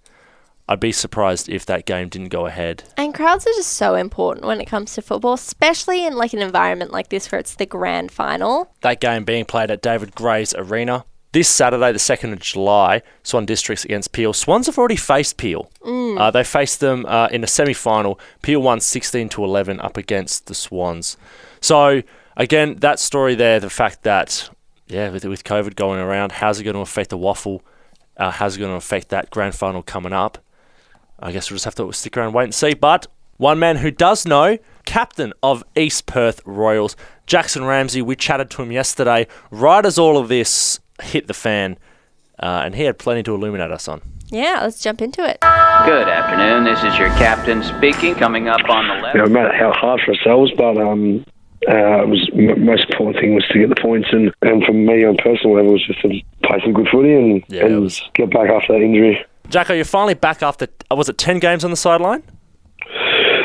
I'd 0.68 0.80
be 0.80 0.92
surprised 0.92 1.48
if 1.48 1.66
that 1.66 1.86
game 1.86 2.08
didn't 2.08 2.28
go 2.28 2.46
ahead. 2.46 2.84
And 2.96 3.14
crowds 3.14 3.46
are 3.46 3.52
just 3.54 3.74
so 3.74 3.94
important 3.94 4.46
when 4.46 4.60
it 4.60 4.66
comes 4.66 4.94
to 4.94 5.02
football, 5.02 5.34
especially 5.34 6.06
in 6.06 6.16
like 6.16 6.32
an 6.32 6.40
environment 6.40 6.90
like 6.90 7.08
this 7.08 7.30
where 7.30 7.38
it's 7.38 7.54
the 7.54 7.66
grand 7.66 8.10
final. 8.10 8.72
That 8.82 9.00
game 9.00 9.24
being 9.24 9.44
played 9.44 9.70
at 9.70 9.82
David 9.82 10.14
Gray's 10.14 10.54
Arena. 10.54 11.04
This 11.34 11.48
Saturday, 11.48 11.90
the 11.90 11.98
2nd 11.98 12.32
of 12.32 12.38
July, 12.38 13.02
Swan 13.24 13.44
Districts 13.44 13.84
against 13.84 14.12
Peel. 14.12 14.32
Swans 14.32 14.66
have 14.66 14.78
already 14.78 14.94
faced 14.94 15.36
Peel. 15.36 15.68
Uh, 16.16 16.30
they 16.30 16.44
faced 16.44 16.78
them 16.78 17.04
uh, 17.06 17.26
in 17.32 17.42
a 17.42 17.48
semi 17.48 17.72
final. 17.72 18.20
Peel 18.40 18.62
won 18.62 18.78
16 18.78 19.30
to 19.30 19.42
11 19.42 19.80
up 19.80 19.96
against 19.96 20.46
the 20.46 20.54
Swans. 20.54 21.16
So, 21.60 22.02
again, 22.36 22.76
that 22.76 23.00
story 23.00 23.34
there, 23.34 23.58
the 23.58 23.68
fact 23.68 24.04
that, 24.04 24.48
yeah, 24.86 25.10
with, 25.10 25.24
with 25.24 25.42
COVID 25.42 25.74
going 25.74 25.98
around, 25.98 26.30
how's 26.30 26.60
it 26.60 26.62
going 26.62 26.74
to 26.74 26.80
affect 26.80 27.10
the 27.10 27.18
WAFL? 27.18 27.62
Uh, 28.16 28.30
how's 28.30 28.54
it 28.54 28.60
going 28.60 28.70
to 28.70 28.76
affect 28.76 29.08
that 29.08 29.28
grand 29.30 29.56
final 29.56 29.82
coming 29.82 30.12
up? 30.12 30.38
I 31.18 31.32
guess 31.32 31.50
we'll 31.50 31.56
just 31.56 31.64
have 31.64 31.74
to 31.74 31.92
stick 31.92 32.16
around 32.16 32.26
and 32.26 32.34
wait 32.36 32.44
and 32.44 32.54
see. 32.54 32.74
But 32.74 33.08
one 33.38 33.58
man 33.58 33.78
who 33.78 33.90
does 33.90 34.24
know, 34.24 34.58
captain 34.84 35.32
of 35.42 35.64
East 35.74 36.06
Perth 36.06 36.40
Royals, 36.44 36.94
Jackson 37.26 37.64
Ramsay, 37.64 38.02
we 38.02 38.14
chatted 38.14 38.50
to 38.50 38.62
him 38.62 38.70
yesterday, 38.70 39.26
right 39.50 39.84
as 39.84 39.98
all 39.98 40.16
of 40.16 40.28
this 40.28 40.78
hit 41.02 41.26
the 41.26 41.34
fan, 41.34 41.78
uh, 42.38 42.62
and 42.64 42.74
he 42.74 42.84
had 42.84 42.98
plenty 42.98 43.22
to 43.24 43.34
illuminate 43.34 43.70
us 43.70 43.88
on. 43.88 44.00
Yeah, 44.30 44.60
let's 44.62 44.80
jump 44.82 45.02
into 45.02 45.22
it. 45.22 45.38
Good 45.40 46.08
afternoon. 46.08 46.64
This 46.64 46.82
is 46.82 46.98
your 46.98 47.08
captain 47.10 47.62
speaking. 47.62 48.14
Coming 48.14 48.48
up 48.48 48.68
on 48.68 48.88
the 48.88 48.94
left. 49.02 49.14
you 49.14 49.20
know, 49.20 49.26
no 49.26 49.32
matter 49.32 49.52
how 49.54 49.72
hard 49.72 50.00
for 50.04 50.12
ourselves, 50.14 50.50
but 50.56 50.76
um, 50.78 51.24
uh, 51.68 52.02
it 52.02 52.08
was 52.08 52.30
m- 52.32 52.64
most 52.64 52.88
important 52.90 53.16
thing 53.20 53.34
was 53.34 53.44
to 53.52 53.58
get 53.58 53.68
the 53.68 53.80
points, 53.80 54.08
and, 54.12 54.32
and 54.42 54.64
for 54.64 54.72
me 54.72 55.04
on 55.04 55.16
personal 55.18 55.54
level, 55.56 55.70
it 55.70 55.74
was 55.74 55.86
just 55.86 56.00
to 56.02 56.08
play 56.42 56.58
some 56.64 56.72
good 56.72 56.88
footy 56.90 57.14
and, 57.14 57.44
Yeah, 57.48 57.66
and 57.66 57.82
was- 57.82 58.02
get 58.14 58.30
back 58.30 58.48
after 58.50 58.72
that 58.72 58.82
injury. 58.82 59.24
Jacko, 59.50 59.74
you're 59.74 59.84
finally 59.84 60.14
back 60.14 60.42
after, 60.42 60.66
uh, 60.90 60.96
was 60.96 61.08
it 61.10 61.18
10 61.18 61.38
games 61.38 61.64
on 61.64 61.70
the 61.70 61.76
sideline? 61.76 62.22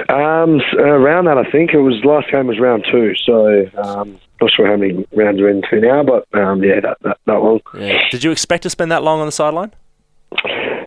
Um, 0.09 0.59
s- 0.59 0.65
uh, 0.77 0.83
around 0.83 1.25
that, 1.25 1.37
I 1.37 1.49
think 1.51 1.73
it 1.73 1.79
was 1.81 2.03
last 2.03 2.31
game 2.31 2.47
was 2.47 2.57
round 2.59 2.85
two, 2.89 3.13
so 3.25 3.65
um, 3.77 4.17
not 4.41 4.51
sure 4.51 4.67
how 4.67 4.77
many 4.77 5.05
rounds 5.13 5.41
we're 5.41 5.49
into 5.49 5.79
now, 5.79 6.03
but 6.03 6.27
um, 6.33 6.63
yeah, 6.63 6.79
that, 6.81 6.97
that 7.01 7.17
that 7.25 7.39
long. 7.39 7.61
Yeah. 7.73 8.07
Did 8.09 8.23
you 8.23 8.31
expect 8.31 8.63
to 8.63 8.69
spend 8.69 8.91
that 8.91 9.03
long 9.03 9.19
on 9.19 9.25
the 9.25 9.31
sideline? 9.31 9.73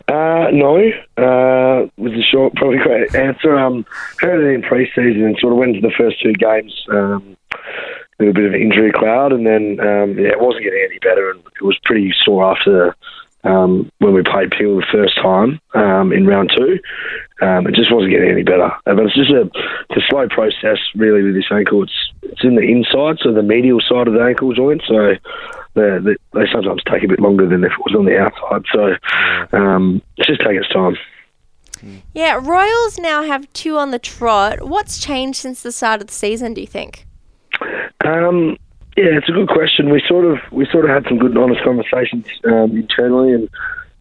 Uh, 0.07 0.49
no, 0.51 0.77
uh, 1.17 1.87
was 1.97 2.13
a 2.13 2.21
short, 2.21 2.53
probably 2.55 2.77
great 2.77 3.15
answer. 3.15 3.57
Um, 3.57 3.85
heard 4.19 4.43
it 4.43 4.53
in 4.53 4.61
preseason 4.61 5.25
and 5.25 5.37
sort 5.39 5.53
of 5.53 5.59
went 5.59 5.75
into 5.75 5.87
the 5.87 5.93
first 5.97 6.21
two 6.21 6.33
games 6.33 6.85
um, 6.91 7.37
with 8.19 8.29
a 8.29 8.33
bit 8.33 8.45
of 8.45 8.53
an 8.53 8.61
injury 8.61 8.91
cloud, 8.91 9.31
and 9.31 9.47
then 9.47 9.79
um, 9.79 10.17
yeah, 10.17 10.29
it 10.29 10.39
wasn't 10.39 10.63
getting 10.63 10.87
any 10.87 10.99
better, 10.99 11.31
and 11.31 11.39
it 11.39 11.63
was 11.63 11.77
pretty 11.85 12.13
sore 12.23 12.51
after 12.51 12.95
um, 13.43 13.91
when 13.99 14.13
we 14.13 14.23
played 14.23 14.51
Peel 14.51 14.77
the 14.77 14.85
first 14.91 15.15
time 15.15 15.59
um, 15.73 16.11
in 16.11 16.25
round 16.25 16.51
two. 16.55 16.79
Um, 17.41 17.67
it 17.67 17.75
just 17.75 17.91
wasn't 17.91 18.11
getting 18.11 18.29
any 18.29 18.43
better, 18.43 18.71
Uh, 18.85 18.93
but 18.95 19.05
it's 19.05 19.15
just 19.15 19.31
a, 19.31 19.49
it's 19.89 20.03
a 20.03 20.07
slow 20.09 20.27
process 20.29 20.77
really 20.95 21.23
with 21.23 21.35
this 21.35 21.51
ankle. 21.51 21.83
It's 21.83 22.11
it's 22.21 22.43
in 22.43 22.55
the 22.55 22.61
inside, 22.61 23.17
so 23.21 23.33
the 23.33 23.43
medial 23.43 23.81
side 23.81 24.07
of 24.07 24.13
the 24.13 24.23
ankle 24.23 24.53
joint, 24.53 24.81
so. 24.87 25.15
They, 25.75 25.97
they, 26.03 26.15
they 26.33 26.45
sometimes 26.53 26.83
take 26.83 27.03
a 27.03 27.07
bit 27.07 27.19
longer 27.19 27.47
than 27.47 27.63
if 27.63 27.71
it 27.71 27.79
was 27.79 27.95
on 27.97 28.05
the 28.05 28.15
outside, 28.19 28.63
so 28.71 29.57
um, 29.57 30.03
it's 30.17 30.27
just 30.27 30.41
taking 30.41 30.57
its 30.57 30.69
time. 30.69 30.95
Yeah, 32.13 32.39
Royals 32.41 32.99
now 32.99 33.23
have 33.23 33.51
two 33.53 33.77
on 33.77 33.89
the 33.89 33.97
trot. 33.97 34.67
What's 34.67 34.99
changed 34.99 35.39
since 35.39 35.63
the 35.63 35.71
start 35.71 36.01
of 36.01 36.07
the 36.07 36.13
season, 36.13 36.53
do 36.53 36.61
you 36.61 36.67
think? 36.67 37.07
Um, 38.05 38.57
yeah, 38.95 39.17
it's 39.17 39.29
a 39.29 39.31
good 39.31 39.49
question. 39.49 39.89
We 39.89 40.01
sort 40.07 40.25
of 40.25 40.37
we 40.51 40.67
sort 40.71 40.85
of 40.85 40.91
had 40.91 41.05
some 41.07 41.17
good, 41.17 41.35
honest 41.35 41.63
conversations 41.63 42.27
um, 42.45 42.77
internally, 42.77 43.33
and 43.33 43.49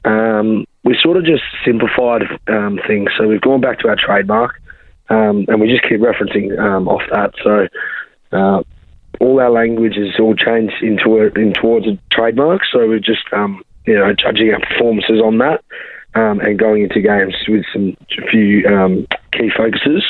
um, 0.04 0.66
we 0.84 0.96
sort 1.00 1.16
of 1.16 1.24
just 1.24 1.42
simplified 1.64 2.22
um, 2.48 2.80
things. 2.86 3.10
So 3.16 3.28
we've 3.28 3.40
gone 3.40 3.60
back 3.60 3.78
to 3.80 3.88
our 3.88 3.96
trademark, 3.96 4.60
um, 5.08 5.44
and 5.48 5.60
we 5.60 5.68
just 5.68 5.82
keep 5.82 6.00
referencing 6.00 6.58
um, 6.58 6.88
off 6.88 7.02
that. 7.10 7.34
So 7.42 7.68
uh, 8.36 8.62
all 9.20 9.40
our 9.40 9.50
language 9.50 9.96
is 9.96 10.18
all 10.18 10.34
changed 10.34 10.82
into 10.82 11.18
a, 11.18 11.26
in 11.40 11.52
towards 11.52 11.86
a 11.86 11.98
trademark. 12.10 12.62
So 12.70 12.88
we're 12.88 12.98
just 12.98 13.24
um, 13.32 13.62
you 13.86 13.94
know 13.94 14.12
judging 14.12 14.52
our 14.52 14.60
performances 14.60 15.20
on 15.24 15.38
that. 15.38 15.64
Um, 16.14 16.40
and 16.40 16.58
going 16.58 16.82
into 16.82 17.00
games 17.00 17.34
with 17.48 17.64
some 17.72 17.96
a 18.18 18.26
few 18.30 18.66
um, 18.66 19.06
key 19.32 19.50
focuses 19.56 20.04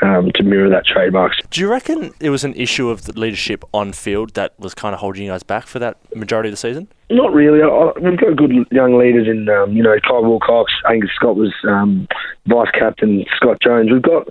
to 0.00 0.42
mirror 0.42 0.68
that 0.68 0.84
trademark. 0.84 1.32
Do 1.50 1.60
you 1.60 1.70
reckon 1.70 2.12
it 2.18 2.30
was 2.30 2.42
an 2.42 2.54
issue 2.54 2.88
of 2.88 3.04
the 3.04 3.12
leadership 3.12 3.64
on 3.72 3.92
field 3.92 4.34
that 4.34 4.58
was 4.58 4.74
kind 4.74 4.94
of 4.94 5.00
holding 5.00 5.22
you 5.22 5.30
guys 5.30 5.44
back 5.44 5.68
for 5.68 5.78
that 5.78 5.96
majority 6.16 6.48
of 6.48 6.54
the 6.54 6.56
season? 6.56 6.88
Not 7.10 7.32
really. 7.34 7.60
I, 7.62 7.92
we've 8.00 8.18
got 8.18 8.36
good 8.36 8.52
young 8.70 8.98
leaders 8.98 9.28
in, 9.28 9.48
um, 9.48 9.76
you 9.76 9.82
know, 9.82 9.96
Kyle 10.00 10.24
Wilcox, 10.24 10.72
Angus 10.88 11.10
Scott 11.14 11.36
was 11.36 11.52
um, 11.68 12.08
vice 12.46 12.70
captain, 12.72 13.24
Scott 13.36 13.58
Jones. 13.60 13.90
We've 13.92 14.02
got 14.02 14.28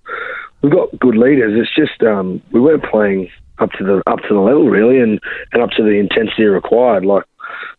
we've 0.61 0.71
got 0.71 0.97
good 0.99 1.15
leaders. 1.15 1.53
It's 1.55 1.73
just 1.75 2.01
um, 2.03 2.41
we 2.51 2.59
weren't 2.59 2.83
playing 2.83 3.29
up 3.59 3.71
to 3.73 3.83
the 3.83 4.01
up 4.07 4.19
to 4.27 4.33
the 4.33 4.39
level 4.39 4.69
really, 4.69 4.99
and, 4.99 5.19
and 5.51 5.61
up 5.61 5.69
to 5.71 5.83
the 5.83 5.99
intensity 5.99 6.45
required. 6.45 7.05
Like 7.05 7.25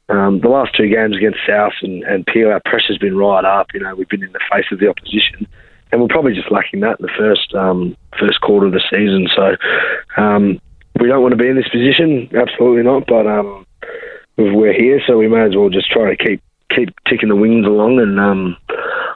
um, 0.09 0.41
the 0.41 0.49
last 0.49 0.77
two 0.77 0.89
games 0.89 1.17
against 1.17 1.41
South 1.47 1.73
and, 1.83 2.05
and 2.05 2.25
Peel, 2.27 2.51
our 2.51 2.61
pressure's 2.65 2.99
been 2.99 3.17
right 3.17 3.45
up. 3.45 3.69
You 3.75 3.81
know, 3.81 3.95
we've 3.97 4.09
been 4.09 4.23
in 4.23 4.33
the 4.33 4.41
face 4.53 4.67
of 4.71 4.79
the 4.79 4.89
opposition, 4.89 5.47
and 5.91 6.01
we're 6.01 6.09
probably 6.09 6.35
just 6.35 6.53
lacking 6.53 6.81
that 6.81 7.01
in 7.01 7.07
the 7.07 7.13
first 7.19 7.53
um, 7.55 7.97
first 8.19 8.41
quarter 8.43 8.67
of 8.67 8.73
the 8.73 8.83
season. 8.91 9.27
So 9.35 9.57
um, 10.23 10.61
we 11.01 11.09
don't 11.09 11.23
want 11.23 11.33
to 11.33 11.43
be 11.43 11.49
in 11.49 11.57
this 11.57 11.69
position, 11.69 12.31
absolutely 12.37 12.85
not. 12.85 13.07
But 13.09 13.27
um, 13.27 13.67
we're 14.37 14.73
here, 14.73 15.01
so 15.07 15.17
we 15.19 15.29
may 15.29 15.43
as 15.43 15.57
well 15.57 15.69
just 15.69 15.91
try 15.91 16.15
to 16.15 16.25
keep 16.25 16.43
keep 16.75 16.89
ticking 17.09 17.29
the 17.29 17.37
wings 17.37 17.65
along 17.67 18.01
and 18.01 18.19
um, 18.19 18.57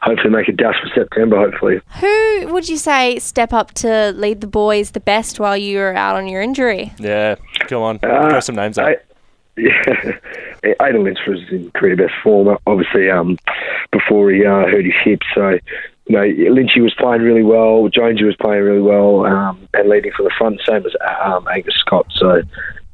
hopefully 0.02 0.30
make 0.30 0.46
a 0.48 0.52
dash 0.52 0.76
for 0.80 0.88
September. 0.94 1.36
Hopefully, 1.38 1.80
Who 2.00 2.52
would 2.52 2.68
you 2.68 2.76
say 2.76 3.18
step 3.18 3.52
up 3.52 3.72
to 3.74 4.12
lead 4.12 4.40
the 4.40 4.46
boys 4.46 4.92
the 4.92 5.00
best 5.00 5.40
while 5.40 5.56
you 5.56 5.78
were 5.78 5.94
out 5.94 6.14
on 6.16 6.28
your 6.28 6.40
injury? 6.40 6.92
Yeah, 6.98 7.34
come 7.60 7.82
on, 7.82 7.96
Uh, 8.02 8.30
throw 8.30 8.40
some 8.40 8.54
names 8.56 8.78
out. 8.78 8.88
I- 8.90 8.96
yeah, 9.56 10.12
Aidan 10.80 11.02
Lynch 11.02 11.18
was 11.26 11.40
in 11.50 11.68
career 11.72 11.96
best 11.96 12.12
form, 12.22 12.56
obviously, 12.68 13.10
um, 13.10 13.36
before 13.90 14.30
he 14.30 14.46
uh, 14.46 14.66
hurt 14.66 14.84
his 14.84 14.94
hip. 15.02 15.18
So, 15.34 15.58
you 16.06 16.16
know, 16.16 16.20
Lynchy 16.22 16.80
was 16.80 16.94
playing 16.94 17.22
really 17.22 17.42
well, 17.42 17.88
Jonesy 17.88 18.22
was 18.22 18.36
playing 18.36 18.62
really 18.62 18.80
well, 18.82 19.26
um, 19.26 19.68
and 19.74 19.88
leading 19.88 20.12
from 20.12 20.26
the 20.26 20.30
front, 20.38 20.60
same 20.64 20.86
as 20.86 20.92
um, 21.24 21.48
Angus 21.52 21.74
Scott. 21.74 22.06
So, 22.14 22.40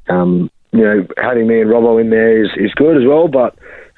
um, 0.08 0.50
you 0.74 0.84
know, 0.84 1.06
having 1.18 1.46
me 1.46 1.60
and 1.60 1.70
Robbo 1.70 2.00
in 2.00 2.10
there 2.10 2.44
is, 2.44 2.50
is 2.56 2.74
good 2.74 2.96
as 2.96 3.06
well, 3.06 3.28
but, 3.28 3.56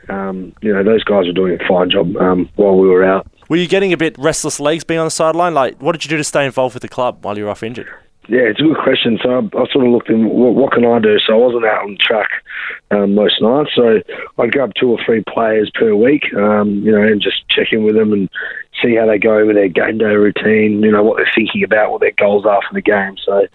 um, 0.08 0.52
you 0.60 0.72
know, 0.72 0.84
those 0.84 1.02
guys 1.02 1.26
were 1.26 1.32
doing 1.32 1.58
a 1.58 1.66
fine 1.66 1.90
job 1.90 2.14
um, 2.16 2.48
while 2.56 2.76
we 2.76 2.88
were 2.88 3.02
out. 3.02 3.26
Were 3.48 3.56
you 3.56 3.66
getting 3.66 3.92
a 3.92 3.96
bit 3.96 4.16
restless 4.18 4.60
legs 4.60 4.84
being 4.84 5.00
on 5.00 5.06
the 5.06 5.10
sideline? 5.10 5.54
Like, 5.54 5.80
what 5.80 5.92
did 5.92 6.04
you 6.04 6.10
do 6.10 6.16
to 6.16 6.24
stay 6.24 6.44
involved 6.44 6.74
with 6.74 6.82
the 6.82 6.88
club 6.88 7.24
while 7.24 7.38
you 7.38 7.44
were 7.44 7.50
off 7.50 7.62
injured? 7.62 7.88
Yeah, 8.28 8.40
it's 8.40 8.58
a 8.58 8.64
good 8.64 8.76
question. 8.82 9.18
So 9.22 9.30
I, 9.30 9.38
I 9.38 9.66
sort 9.70 9.86
of 9.86 9.92
looked 9.92 10.10
in 10.10 10.28
what, 10.28 10.54
what 10.54 10.72
can 10.72 10.84
I 10.84 10.98
do. 10.98 11.16
So 11.20 11.32
I 11.32 11.36
wasn't 11.36 11.64
out 11.64 11.84
on 11.84 11.96
track 12.00 12.28
um, 12.90 13.14
most 13.14 13.40
nights. 13.40 13.70
So 13.74 14.00
I'd 14.38 14.50
grab 14.50 14.72
two 14.74 14.90
or 14.90 14.98
three 15.06 15.22
players 15.32 15.70
per 15.72 15.94
week, 15.94 16.24
um, 16.34 16.82
you 16.84 16.90
know, 16.90 17.02
and 17.02 17.22
just 17.22 17.48
check 17.48 17.68
in 17.70 17.84
with 17.84 17.94
them 17.94 18.12
and 18.12 18.28
see 18.82 18.96
how 18.96 19.06
they 19.06 19.18
go 19.18 19.46
with 19.46 19.54
their 19.54 19.68
game 19.68 19.98
day 19.98 20.16
routine. 20.16 20.82
You 20.82 20.90
know 20.90 21.04
what 21.04 21.18
they're 21.18 21.30
thinking 21.34 21.62
about, 21.62 21.92
what 21.92 22.00
their 22.00 22.12
goals 22.18 22.44
are 22.44 22.60
for 22.68 22.74
the 22.74 22.82
game. 22.82 23.14
So 23.24 23.46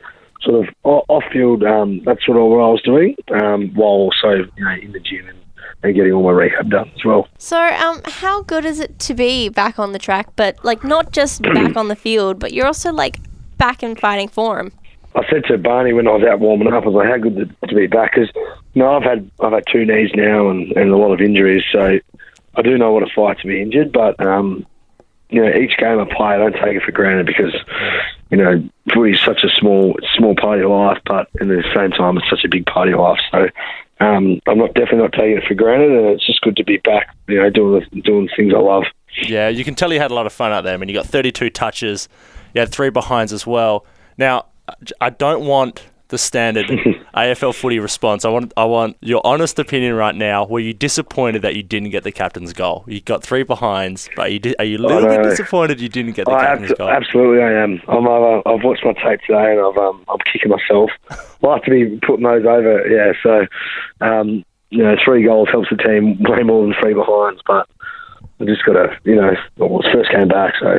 sort 0.43 0.67
of 0.67 0.73
off 0.83 1.23
field, 1.31 1.63
um, 1.63 2.01
that's 2.03 2.25
sort 2.25 2.37
of 2.37 2.45
what 2.45 2.57
I 2.57 2.69
was 2.69 2.81
doing, 2.81 3.15
um, 3.33 3.73
while 3.75 3.87
also 3.87 4.45
you 4.57 4.63
know 4.63 4.75
in 4.81 4.91
the 4.91 4.99
gym 4.99 5.27
and, 5.27 5.37
and 5.83 5.95
getting 5.95 6.13
all 6.13 6.23
my 6.23 6.31
rehab 6.31 6.69
done 6.69 6.91
as 6.95 7.05
well. 7.05 7.27
So, 7.37 7.57
um, 7.57 8.01
how 8.05 8.43
good 8.43 8.65
is 8.65 8.79
it 8.79 8.99
to 8.99 9.13
be 9.13 9.49
back 9.49 9.79
on 9.79 9.93
the 9.93 9.99
track, 9.99 10.29
but 10.35 10.63
like 10.63 10.83
not 10.83 11.11
just 11.11 11.41
back 11.53 11.75
on 11.75 11.87
the 11.87 11.95
field, 11.95 12.39
but 12.39 12.53
you're 12.53 12.67
also 12.67 12.91
like 12.91 13.19
back 13.57 13.83
in 13.83 13.95
fighting 13.95 14.27
form? 14.27 14.71
I 15.13 15.27
said 15.29 15.43
to 15.45 15.57
Barney 15.57 15.93
when 15.93 16.07
I 16.07 16.11
was 16.11 16.23
out 16.23 16.39
warming 16.39 16.71
up, 16.71 16.83
I 16.83 16.87
was 16.87 16.95
like, 16.95 17.09
"How 17.09 17.17
good 17.17 17.35
to, 17.35 17.67
to 17.67 17.75
be 17.75 17.87
back?" 17.87 18.13
Because 18.13 18.29
no, 18.75 18.93
I've 18.93 19.03
had 19.03 19.29
I've 19.39 19.51
had 19.51 19.65
two 19.71 19.85
knees 19.85 20.11
now 20.15 20.49
and, 20.49 20.71
and 20.71 20.89
a 20.89 20.97
lot 20.97 21.13
of 21.13 21.21
injuries, 21.21 21.63
so 21.71 21.99
I 22.55 22.61
do 22.61 22.77
know 22.77 22.91
what 22.91 23.03
a 23.03 23.07
fight 23.13 23.39
to 23.39 23.47
be 23.47 23.61
injured. 23.61 23.91
But 23.91 24.19
um, 24.25 24.65
you 25.29 25.41
know, 25.41 25.49
each 25.49 25.77
game 25.77 25.99
I 25.99 26.05
play, 26.05 26.27
I 26.27 26.37
don't 26.37 26.53
take 26.53 26.77
it 26.77 26.83
for 26.83 26.91
granted 26.91 27.25
because 27.25 27.53
you 28.31 28.37
know, 28.37 28.63
footy 28.93 29.11
is 29.11 29.19
such 29.21 29.43
a 29.43 29.49
small 29.59 29.95
small 30.15 30.35
part 30.35 30.57
of 30.57 30.61
your 30.61 30.75
life, 30.75 31.01
but 31.05 31.27
at 31.39 31.47
the 31.47 31.63
same 31.75 31.91
time, 31.91 32.17
it's 32.17 32.29
such 32.29 32.45
a 32.45 32.49
big 32.49 32.65
part 32.65 32.87
of 32.87 32.91
your 32.91 33.01
life. 33.01 33.19
So 33.31 33.47
um, 33.99 34.39
I'm 34.47 34.57
not 34.57 34.73
definitely 34.73 34.99
not 34.99 35.11
taking 35.11 35.37
it 35.37 35.43
for 35.47 35.53
granted, 35.53 35.91
and 35.91 36.07
it's 36.07 36.25
just 36.25 36.41
good 36.41 36.55
to 36.55 36.63
be 36.63 36.77
back. 36.77 37.13
You 37.27 37.41
know, 37.41 37.49
doing 37.49 37.85
the, 37.91 38.01
doing 38.01 38.29
things 38.35 38.53
I 38.55 38.59
love. 38.59 38.85
Yeah, 39.21 39.49
you 39.49 39.65
can 39.65 39.75
tell 39.75 39.91
you 39.91 39.99
had 39.99 40.11
a 40.11 40.15
lot 40.15 40.25
of 40.25 40.33
fun 40.33 40.51
out 40.51 40.63
there. 40.63 40.73
I 40.73 40.77
mean, 40.77 40.87
you 40.87 40.95
got 40.95 41.05
32 41.05 41.49
touches, 41.49 42.07
you 42.53 42.61
had 42.61 42.71
three 42.71 42.89
behinds 42.89 43.33
as 43.33 43.45
well. 43.45 43.85
Now, 44.17 44.45
I 45.01 45.09
don't 45.09 45.45
want 45.45 45.83
the 46.11 46.17
standard 46.17 46.67
AFL 47.15 47.55
footy 47.55 47.79
response. 47.79 48.23
I 48.23 48.29
want 48.29 48.53
I 48.55 48.65
want 48.65 48.97
your 49.01 49.21
honest 49.25 49.57
opinion 49.57 49.95
right 49.95 50.13
now. 50.13 50.45
Were 50.45 50.59
you 50.59 50.73
disappointed 50.73 51.41
that 51.41 51.55
you 51.55 51.63
didn't 51.63 51.89
get 51.89 52.03
the 52.03 52.11
captain's 52.11 52.53
goal? 52.53 52.83
You 52.85 53.01
got 53.01 53.23
three 53.23 53.43
behinds, 53.43 54.09
but 54.15 54.31
you 54.31 54.39
di- 54.39 54.55
are 54.59 54.65
you 54.65 54.77
a 54.77 54.79
little 54.79 55.07
bit 55.09 55.23
disappointed 55.23 55.81
you 55.81 55.89
didn't 55.89 56.13
get 56.13 56.25
the 56.25 56.33
I 56.33 56.45
captain's 56.45 56.71
abso- 56.71 56.77
goal? 56.77 56.89
absolutely, 56.89 57.41
I 57.43 57.51
am. 57.63 57.81
I'm. 57.87 58.07
Uh, 58.07 58.41
I've 58.45 58.63
watched 58.63 58.85
my 58.85 58.93
tape 58.93 59.21
today, 59.21 59.51
and 59.51 59.59
I've. 59.59 59.77
Um, 59.77 60.03
I'm 60.07 60.19
kicking 60.31 60.51
myself. 60.51 60.91
I 61.11 61.53
have 61.53 61.63
to 61.63 61.71
be 61.71 61.99
putting 62.05 62.23
those 62.23 62.45
over. 62.45 62.87
Yeah. 62.87 63.13
So, 63.23 63.47
um, 64.05 64.45
you 64.69 64.83
know, 64.83 64.95
three 65.03 65.23
goals 65.23 65.49
helps 65.51 65.69
the 65.69 65.77
team 65.77 66.17
way 66.21 66.43
more 66.43 66.63
than 66.63 66.75
three 66.79 66.93
behinds. 66.93 67.41
But 67.47 67.67
I 68.39 68.45
just 68.45 68.63
got 68.65 68.73
to, 68.73 68.97
you 69.05 69.15
know, 69.15 69.31
well, 69.57 69.79
it's 69.79 69.89
first 69.93 70.11
game 70.11 70.27
back, 70.27 70.53
so 70.59 70.77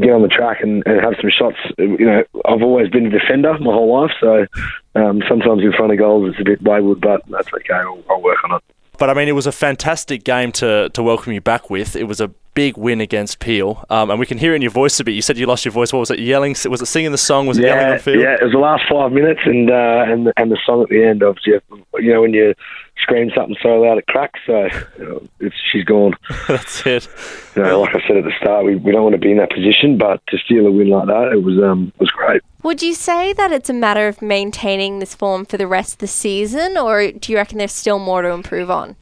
to 0.00 0.06
get 0.06 0.14
on 0.14 0.22
the 0.22 0.28
track 0.28 0.60
and, 0.62 0.82
and 0.86 1.00
have 1.00 1.14
some 1.20 1.30
shots. 1.30 1.56
You 1.78 2.06
know, 2.06 2.24
I've 2.44 2.62
always 2.62 2.88
been 2.90 3.06
a 3.06 3.10
defender 3.10 3.56
my 3.58 3.72
whole 3.72 4.00
life, 4.02 4.12
so 4.20 4.46
um, 4.94 5.22
sometimes 5.28 5.62
in 5.62 5.72
front 5.72 5.92
of 5.92 5.98
goals 5.98 6.30
it's 6.30 6.40
a 6.40 6.44
bit 6.44 6.62
wayward, 6.62 7.00
but 7.00 7.22
that's 7.28 7.48
okay. 7.52 7.74
I'll, 7.74 8.02
I'll 8.10 8.22
work 8.22 8.38
on 8.44 8.56
it. 8.56 8.62
But 8.98 9.10
I 9.10 9.14
mean, 9.14 9.28
it 9.28 9.32
was 9.32 9.46
a 9.46 9.52
fantastic 9.52 10.24
game 10.24 10.52
to, 10.52 10.88
to 10.90 11.02
welcome 11.02 11.32
you 11.34 11.40
back 11.42 11.68
with. 11.68 11.96
It 11.96 12.04
was 12.04 12.18
a 12.20 12.28
big 12.54 12.78
win 12.78 13.02
against 13.02 13.38
Peel, 13.40 13.84
um, 13.90 14.10
and 14.10 14.18
we 14.18 14.24
can 14.24 14.38
hear 14.38 14.52
it 14.52 14.56
in 14.56 14.62
your 14.62 14.70
voice 14.70 14.98
a 14.98 15.04
bit. 15.04 15.12
You 15.12 15.20
said 15.20 15.36
you 15.36 15.44
lost 15.44 15.66
your 15.66 15.72
voice. 15.72 15.92
What 15.92 15.98
was 16.00 16.10
it? 16.10 16.18
Yelling? 16.18 16.56
Was 16.70 16.80
it 16.80 16.86
singing 16.86 17.12
the 17.12 17.18
song? 17.18 17.46
Was 17.46 17.58
it 17.58 17.64
yelling 17.64 17.78
Yeah, 17.86 17.92
on 17.92 17.98
field? 17.98 18.20
yeah. 18.22 18.36
It 18.40 18.42
was 18.44 18.52
the 18.52 18.58
last 18.58 18.84
five 18.90 19.12
minutes, 19.12 19.40
and 19.44 19.70
uh, 19.70 20.04
and 20.06 20.32
and 20.38 20.50
the 20.50 20.58
song 20.64 20.82
at 20.82 20.88
the 20.88 21.04
end. 21.04 21.22
Obviously, 21.22 21.54
you 21.98 22.12
know 22.14 22.22
when 22.22 22.32
you 22.32 22.54
scream 22.98 23.30
something 23.34 23.56
so 23.62 23.80
loud 23.80 23.98
it 23.98 24.06
cracks. 24.06 24.40
So 24.46 24.68
you 24.98 25.04
know, 25.04 25.22
it's, 25.40 25.56
she's 25.70 25.84
gone. 25.84 26.14
That's 26.48 26.86
it. 26.86 27.08
You 27.54 27.62
know, 27.62 27.80
like 27.80 27.94
I 27.94 28.06
said 28.06 28.16
at 28.16 28.24
the 28.24 28.32
start, 28.40 28.64
we, 28.64 28.76
we 28.76 28.92
don't 28.92 29.02
want 29.02 29.14
to 29.14 29.20
be 29.20 29.30
in 29.30 29.38
that 29.38 29.50
position, 29.50 29.98
but 29.98 30.20
to 30.28 30.38
steal 30.38 30.66
a 30.66 30.70
win 30.70 30.90
like 30.90 31.06
that, 31.06 31.32
it 31.32 31.42
was 31.42 31.58
um 31.62 31.92
was 31.98 32.10
great. 32.10 32.42
Would 32.62 32.82
you 32.82 32.94
say 32.94 33.32
that 33.34 33.52
it's 33.52 33.70
a 33.70 33.74
matter 33.74 34.08
of 34.08 34.20
maintaining 34.20 34.98
this 34.98 35.14
form 35.14 35.44
for 35.44 35.56
the 35.56 35.66
rest 35.66 35.94
of 35.94 35.98
the 35.98 36.08
season, 36.08 36.76
or 36.76 37.12
do 37.12 37.32
you 37.32 37.38
reckon 37.38 37.58
there's 37.58 37.72
still 37.72 37.98
more 37.98 38.22
to 38.22 38.30
improve 38.30 38.70
on? 38.70 38.96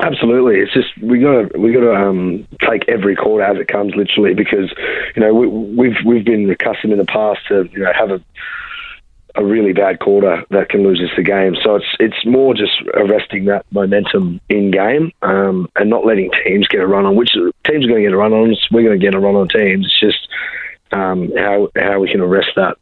Absolutely, 0.00 0.60
it's 0.60 0.72
just 0.72 0.96
we 1.02 1.20
got 1.20 1.50
to 1.50 1.58
we 1.58 1.72
got 1.72 1.80
to 1.80 1.94
um, 1.94 2.46
take 2.68 2.88
every 2.88 3.16
quarter 3.16 3.44
as 3.44 3.58
it 3.58 3.68
comes, 3.68 3.94
literally, 3.94 4.32
because 4.32 4.72
you 5.14 5.22
know 5.22 5.34
we, 5.34 5.46
we've 5.46 5.96
we've 6.04 6.24
been 6.24 6.48
accustomed 6.50 6.92
in 6.92 6.98
the 6.98 7.04
past 7.04 7.40
to 7.48 7.68
you 7.72 7.80
know 7.80 7.92
have 7.92 8.10
a 8.10 8.22
a 9.38 9.44
really 9.44 9.72
bad 9.72 10.00
quarter 10.00 10.44
that 10.50 10.68
can 10.68 10.82
lose 10.82 11.00
us 11.00 11.10
the 11.16 11.22
game. 11.22 11.56
So 11.62 11.76
it's 11.76 11.96
it's 12.00 12.26
more 12.26 12.54
just 12.54 12.72
arresting 12.94 13.46
that 13.46 13.64
momentum 13.70 14.40
in 14.48 14.70
game 14.70 15.12
um, 15.22 15.68
and 15.76 15.88
not 15.88 16.04
letting 16.04 16.30
teams 16.44 16.66
get 16.68 16.80
a 16.80 16.86
run 16.86 17.06
on. 17.06 17.16
Which 17.16 17.30
teams 17.64 17.84
are 17.84 17.88
going 17.88 18.02
to 18.02 18.08
get 18.08 18.12
a 18.12 18.16
run 18.16 18.32
on 18.32 18.50
us? 18.50 18.68
We're 18.70 18.82
going 18.82 18.98
to 18.98 19.04
get 19.04 19.14
a 19.14 19.20
run 19.20 19.36
on 19.36 19.48
teams. 19.48 19.86
It's 19.86 20.00
just 20.00 20.28
um, 20.92 21.32
how 21.36 21.70
how 21.76 22.00
we 22.00 22.10
can 22.10 22.20
arrest 22.20 22.50
that. 22.56 22.76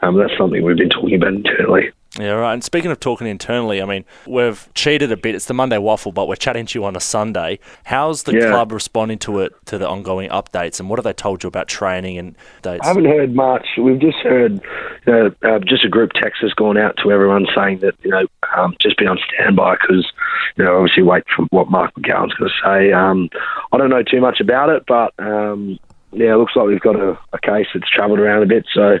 Um, 0.00 0.18
that's 0.18 0.36
something 0.36 0.62
we've 0.62 0.76
been 0.76 0.90
talking 0.90 1.14
about 1.14 1.34
internally. 1.34 1.92
Yeah, 2.18 2.32
right. 2.32 2.52
And 2.52 2.62
speaking 2.62 2.90
of 2.90 3.00
talking 3.00 3.26
internally, 3.26 3.80
I 3.80 3.86
mean, 3.86 4.04
we've 4.26 4.68
cheated 4.74 5.10
a 5.12 5.16
bit. 5.16 5.34
It's 5.34 5.46
the 5.46 5.54
Monday 5.54 5.78
WAFL, 5.78 6.12
but 6.12 6.28
we're 6.28 6.36
chatting 6.36 6.66
to 6.66 6.78
you 6.78 6.84
on 6.84 6.94
a 6.94 7.00
Sunday. 7.00 7.58
How's 7.84 8.24
the 8.24 8.34
Yeah. 8.34 8.50
club 8.50 8.70
responding 8.70 9.16
to 9.20 9.40
it, 9.40 9.54
to 9.66 9.78
the 9.78 9.88
ongoing 9.88 10.28
updates, 10.28 10.78
and 10.78 10.90
what 10.90 10.98
have 10.98 11.04
they 11.04 11.14
told 11.14 11.42
you 11.42 11.48
about 11.48 11.68
training 11.68 12.18
and 12.18 12.34
dates? 12.60 12.84
I 12.84 12.88
haven't 12.88 13.06
heard 13.06 13.34
much. 13.34 13.66
We've 13.78 13.98
just 13.98 14.18
heard, 14.18 14.60
you 15.06 15.12
know, 15.12 15.34
uh, 15.42 15.58
just 15.60 15.84
a 15.86 15.88
group 15.88 16.12
text 16.12 16.42
has 16.42 16.52
gone 16.52 16.76
out 16.76 16.98
to 16.98 17.10
everyone 17.10 17.46
saying 17.54 17.78
that, 17.78 17.94
you 18.02 18.10
know, 18.10 18.26
um, 18.54 18.76
just 18.78 18.98
be 18.98 19.06
on 19.06 19.18
standby 19.32 19.76
because, 19.80 20.12
you 20.56 20.64
know, 20.64 20.76
obviously 20.76 21.04
wait 21.04 21.24
for 21.34 21.46
what 21.46 21.70
Mark 21.70 21.94
McGowan's 21.94 22.34
going 22.34 22.50
to 22.50 22.56
say. 22.62 22.92
Um, 22.92 23.30
I 23.72 23.78
don't 23.78 23.88
know 23.88 24.02
too 24.02 24.20
much 24.20 24.38
about 24.38 24.68
it, 24.68 24.84
but 24.86 25.14
um, 25.18 25.78
yeah, 26.12 26.34
it 26.34 26.36
looks 26.36 26.54
like 26.56 26.66
we've 26.66 26.80
got 26.80 26.96
a, 26.96 27.18
a 27.32 27.38
case 27.38 27.66
that's 27.74 27.88
travelled 27.90 28.18
around 28.18 28.42
a 28.42 28.46
bit. 28.46 28.66
So 28.72 28.98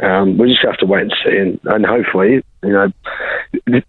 um, 0.00 0.38
we 0.38 0.48
just 0.48 0.64
have 0.64 0.76
to 0.78 0.86
wait 0.86 1.02
and 1.02 1.14
see, 1.24 1.36
and, 1.36 1.60
and 1.64 1.84
hopefully, 1.84 2.42
you 2.62 2.72
know, 2.72 2.92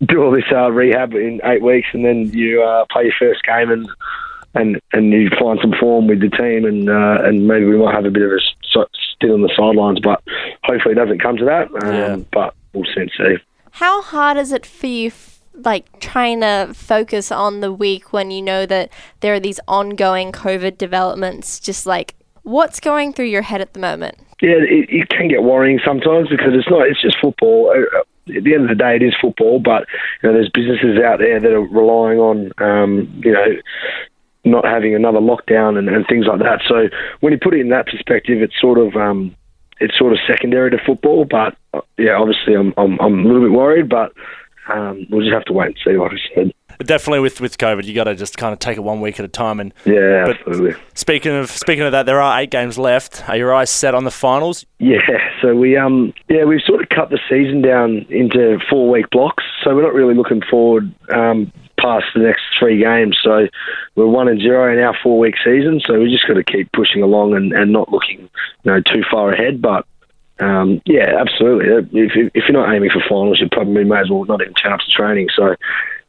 do 0.06 0.24
all 0.24 0.32
this 0.32 0.44
uh, 0.51 0.72
rehab 0.72 1.13
in 1.13 1.39
eight 1.44 1.62
weeks, 1.62 1.88
and 1.94 2.03
then 2.06 2.30
you 2.34 2.63
uh, 2.63 2.86
play 2.92 3.03
your 3.03 3.13
first 3.20 3.44
game 3.44 3.72
and 3.72 3.88
and 4.56 4.80
and 4.92 5.12
you 5.12 5.30
find 5.39 5.60
some 5.62 5.74
form 5.80 6.08
with 6.08 6.20
the 6.20 6.30
team, 6.30 6.65
and 6.65 6.89
uh, 6.89 7.24
and 7.24 7.48
maybe 7.48 7.65
we 7.65 7.77
might 7.77 7.96
have 7.96 8.06
a 8.06 8.12
bit 8.12 8.24
of 8.24 8.32
a 8.32 8.36
s- 8.36 8.86
stint 9.15 9.32
on 9.34 9.42
the 9.42 9.53
sidelines, 9.56 10.00
but 10.00 10.22
hopefully 10.63 10.94
it 10.94 10.96
doesn't 10.98 11.22
come 11.22 11.38
to 11.38 11.46
that. 11.46 11.70
Um, 11.84 11.94
Yeah. 11.94 12.15
But 12.32 12.53
we'll 12.74 12.86
soon 12.94 13.10
see. 13.18 13.38
How 13.72 14.01
hard 14.03 14.38
is 14.38 14.51
it 14.51 14.65
for 14.68 14.86
you, 14.88 15.12
like 15.56 16.00
trying 16.00 16.42
to 16.42 16.72
focus 16.75 17.32
on 17.32 17.62
the 17.62 17.74
week 17.74 18.13
when 18.13 18.30
you 18.30 18.42
know 18.44 18.68
that 18.68 18.92
there 19.22 19.34
are 19.34 19.39
these 19.39 19.60
ongoing 19.68 20.32
COVID 20.32 20.77
developments? 20.77 21.60
Just 21.60 21.88
like 21.88 22.13
what's 22.44 22.80
going 22.80 23.14
through 23.14 23.26
your 23.26 23.42
head 23.42 23.62
at 23.62 23.74
the 23.74 23.80
moment? 23.80 24.16
Yeah, 24.41 24.58
it, 24.60 24.89
it 24.89 25.10
can 25.10 25.28
get 25.28 25.44
worrying 25.44 25.80
sometimes 25.86 26.30
because 26.30 26.54
it's 26.54 26.70
not. 26.70 26.88
It's 26.88 27.02
just 27.02 27.17
football. 27.22 27.72
Uh, 27.72 28.00
At 28.38 28.44
the 28.44 28.54
end 28.54 28.63
of 28.63 28.70
the 28.70 28.76
day, 28.76 28.96
it 28.96 29.04
is 29.04 29.15
football. 29.20 29.60
But 29.60 29.88
you 30.22 30.30
know, 30.30 30.34
there's 30.34 30.50
businesses 30.54 31.00
out 31.04 31.20
there 31.20 31.39
that 31.39 31.52
are 31.52 31.62
relying 31.62 32.20
on, 32.20 32.52
um, 32.58 33.22
you 33.24 33.32
know, 33.32 33.48
not 34.46 34.65
having 34.65 34.96
another 34.96 35.20
lockdown 35.20 35.78
and, 35.78 35.88
and 35.88 36.06
things 36.08 36.26
like 36.28 36.39
that. 36.39 36.62
So 36.67 36.89
when 37.22 37.32
you 37.32 37.39
put 37.41 37.54
it 37.54 37.62
in 37.62 37.70
that 37.70 37.88
perspective, 37.88 38.41
it's 38.41 38.60
sort 38.60 38.78
of 38.78 38.96
um, 38.96 39.36
it's 39.80 39.98
sort 39.98 40.13
of 40.13 40.20
secondary 40.28 40.72
to 40.72 40.78
football. 40.86 41.26
But 41.26 41.56
uh, 41.74 41.82
yeah, 41.98 42.15
obviously, 42.20 42.56
I'm 42.56 42.74
I'm, 42.78 43.00
I'm 43.00 43.20
a 43.20 43.24
little 43.24 43.48
bit 43.48 43.58
worried, 43.58 43.89
but 43.89 44.12
um, 44.67 45.06
we'll 45.10 45.22
just 45.22 45.34
have 45.34 45.46
to 45.46 45.54
wait 45.54 45.67
and 45.67 45.78
see. 45.86 45.98
Like 45.98 46.12
I 46.12 46.36
said. 46.36 46.54
Definitely 46.80 47.20
with, 47.20 47.40
with 47.42 47.58
COVID, 47.58 47.86
you 47.86 47.94
got 47.94 48.06
to 48.06 48.16
just 48.16 48.38
kind 48.38 48.54
of 48.54 48.60
take 48.60 48.78
it 48.78 48.82
one 48.82 49.02
week 49.02 49.20
at 49.20 49.26
a 49.26 49.30
time. 49.30 49.60
And 49.60 49.74
Yeah, 49.86 50.26
absolutely. 50.30 50.74
speaking 50.94 51.34
of 51.34 51.50
speaking 51.50 51.84
of 51.84 51.92
that, 51.92 52.06
there 52.06 52.22
are 52.22 52.40
eight 52.40 52.50
games 52.50 52.78
left. 52.78 53.28
Are 53.30 53.38
your 53.38 53.54
eyes 53.54 53.70
set 53.70 53.94
on 53.96 54.04
the 54.04 54.12
finals? 54.12 54.66
Yeah, 54.80 55.00
so 55.42 55.56
we 55.56 55.78
um 55.78 56.14
yeah 56.30 56.44
we've 56.44 56.62
sort 56.62 56.82
of 56.82 56.90
cut 56.90 57.10
the 57.10 57.20
season 57.30 57.62
down 57.62 58.06
into 58.10 58.60
four 58.70 58.90
week 58.90 59.10
blocks, 59.12 59.44
so 59.64 59.76
we're 59.76 59.84
not 59.84 59.94
really 59.94 60.14
looking 60.16 60.42
forward 60.50 60.94
um, 61.10 61.52
past 61.80 62.06
the 62.16 62.22
next 62.22 62.42
three 62.60 62.82
games. 62.82 63.18
So 63.24 63.48
we're 63.96 64.08
one 64.08 64.28
and 64.28 64.42
zero 64.42 64.72
in 64.74 64.80
our 64.84 64.96
four 65.02 65.20
week 65.20 65.36
season, 65.44 65.82
so 65.86 65.94
we're 65.94 66.10
just 66.10 66.28
got 66.28 66.34
to 66.36 66.44
keep 66.44 66.72
pushing 66.74 67.02
along 67.02 67.36
and, 67.36 67.54
and 67.54 67.72
not 67.72 67.92
looking 67.92 68.22
you 68.64 68.72
know 68.72 68.82
too 68.82 69.04
far 69.10 69.32
ahead. 69.32 69.62
But 69.62 69.86
um, 70.40 70.82
yeah, 70.86 71.16
absolutely. 71.20 71.68
If, 72.02 72.32
if 72.34 72.44
you're 72.50 72.60
not 72.60 72.74
aiming 72.74 72.90
for 72.90 73.02
finals, 73.08 73.40
you 73.40 73.48
probably 73.50 73.84
may 73.84 74.00
as 74.00 74.10
well 74.10 74.26
not 74.26 74.42
even 74.42 74.54
turn 74.56 74.74
up 74.74 74.80
to 74.80 74.92
training. 74.92 75.30
So 75.36 75.56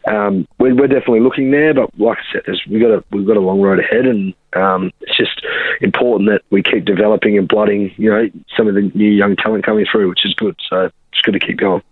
um, 0.06 0.46
we're, 0.58 0.74
we're 0.74 0.88
definitely 0.88 1.20
looking 1.20 1.50
there, 1.50 1.72
but 1.72 1.90
like 1.98 2.18
I 2.18 2.32
said, 2.32 2.56
we've 2.68 2.80
got 2.80 2.90
a 2.90 3.04
we've 3.10 3.26
got 3.26 3.36
a 3.36 3.40
long 3.40 3.60
road 3.60 3.80
ahead, 3.80 4.06
and 4.06 4.34
um, 4.54 4.90
it's 5.00 5.16
just 5.16 5.44
important 5.80 6.30
that 6.30 6.42
we 6.50 6.62
keep 6.62 6.84
developing 6.84 7.38
and 7.38 7.48
blooding, 7.48 7.92
you 7.96 8.10
know, 8.10 8.28
some 8.56 8.68
of 8.68 8.74
the 8.74 8.82
new 8.94 9.10
young 9.10 9.36
talent 9.36 9.64
coming 9.64 9.86
through, 9.90 10.08
which 10.08 10.24
is 10.24 10.34
good. 10.34 10.56
So 10.68 10.90
it's 11.12 11.20
good 11.22 11.32
to 11.32 11.40
keep 11.40 11.58
going. 11.58 11.82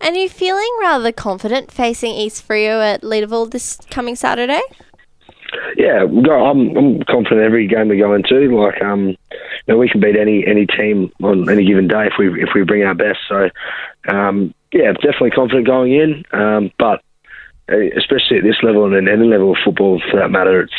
And 0.00 0.16
you 0.16 0.28
feeling 0.28 0.70
rather 0.80 1.12
confident 1.12 1.70
facing 1.70 2.12
East 2.12 2.46
Freo 2.46 2.82
at 2.82 3.02
Leederville 3.02 3.50
this 3.50 3.78
coming 3.88 4.16
Saturday? 4.16 4.60
Yeah, 5.76 6.02
I'm 6.02 6.76
I'm 6.76 7.02
confident 7.04 7.42
every 7.42 7.66
game 7.66 7.88
we 7.88 7.98
go 7.98 8.14
into. 8.14 8.58
Like, 8.58 8.82
um, 8.82 9.08
you 9.08 9.16
know, 9.68 9.78
we 9.78 9.88
can 9.88 10.00
beat 10.00 10.16
any 10.16 10.46
any 10.46 10.66
team 10.66 11.12
on 11.22 11.48
any 11.48 11.64
given 11.64 11.88
day 11.88 12.06
if 12.06 12.14
we 12.18 12.42
if 12.42 12.50
we 12.54 12.64
bring 12.64 12.82
our 12.82 12.94
best. 12.94 13.20
So, 13.28 13.48
um, 14.08 14.54
yeah, 14.72 14.92
definitely 14.92 15.30
confident 15.30 15.66
going 15.66 15.92
in. 15.92 16.24
Um, 16.32 16.70
but 16.78 17.02
especially 17.68 18.38
at 18.38 18.44
this 18.44 18.56
level 18.62 18.84
and 18.84 18.94
at 19.08 19.12
any 19.12 19.26
level 19.26 19.52
of 19.52 19.58
football, 19.64 20.00
for 20.10 20.18
that 20.20 20.30
matter, 20.30 20.62
it's 20.62 20.72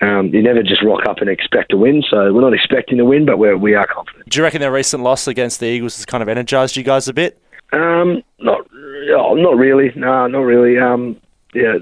um, 0.00 0.28
you 0.28 0.42
never 0.42 0.62
just 0.62 0.82
rock 0.82 1.06
up 1.06 1.18
and 1.18 1.30
expect 1.30 1.70
to 1.70 1.76
win. 1.76 2.02
So 2.10 2.32
we're 2.32 2.40
not 2.40 2.54
expecting 2.54 2.98
to 2.98 3.04
win, 3.04 3.24
but 3.24 3.38
we're, 3.38 3.56
we 3.56 3.74
are 3.74 3.86
confident. 3.86 4.28
Do 4.28 4.38
you 4.38 4.42
reckon 4.42 4.60
their 4.60 4.72
recent 4.72 5.02
loss 5.02 5.28
against 5.28 5.60
the 5.60 5.66
Eagles 5.66 5.96
has 5.96 6.04
kind 6.06 6.22
of 6.22 6.28
energised 6.28 6.76
you 6.76 6.82
guys 6.82 7.06
a 7.08 7.12
bit? 7.12 7.38
Um, 7.72 8.22
not, 8.40 8.66
oh, 9.10 9.34
not 9.34 9.56
really. 9.56 9.92
No, 9.94 10.26
not 10.26 10.40
really. 10.40 10.78
Um, 10.78 11.16
yeah, 11.54 11.78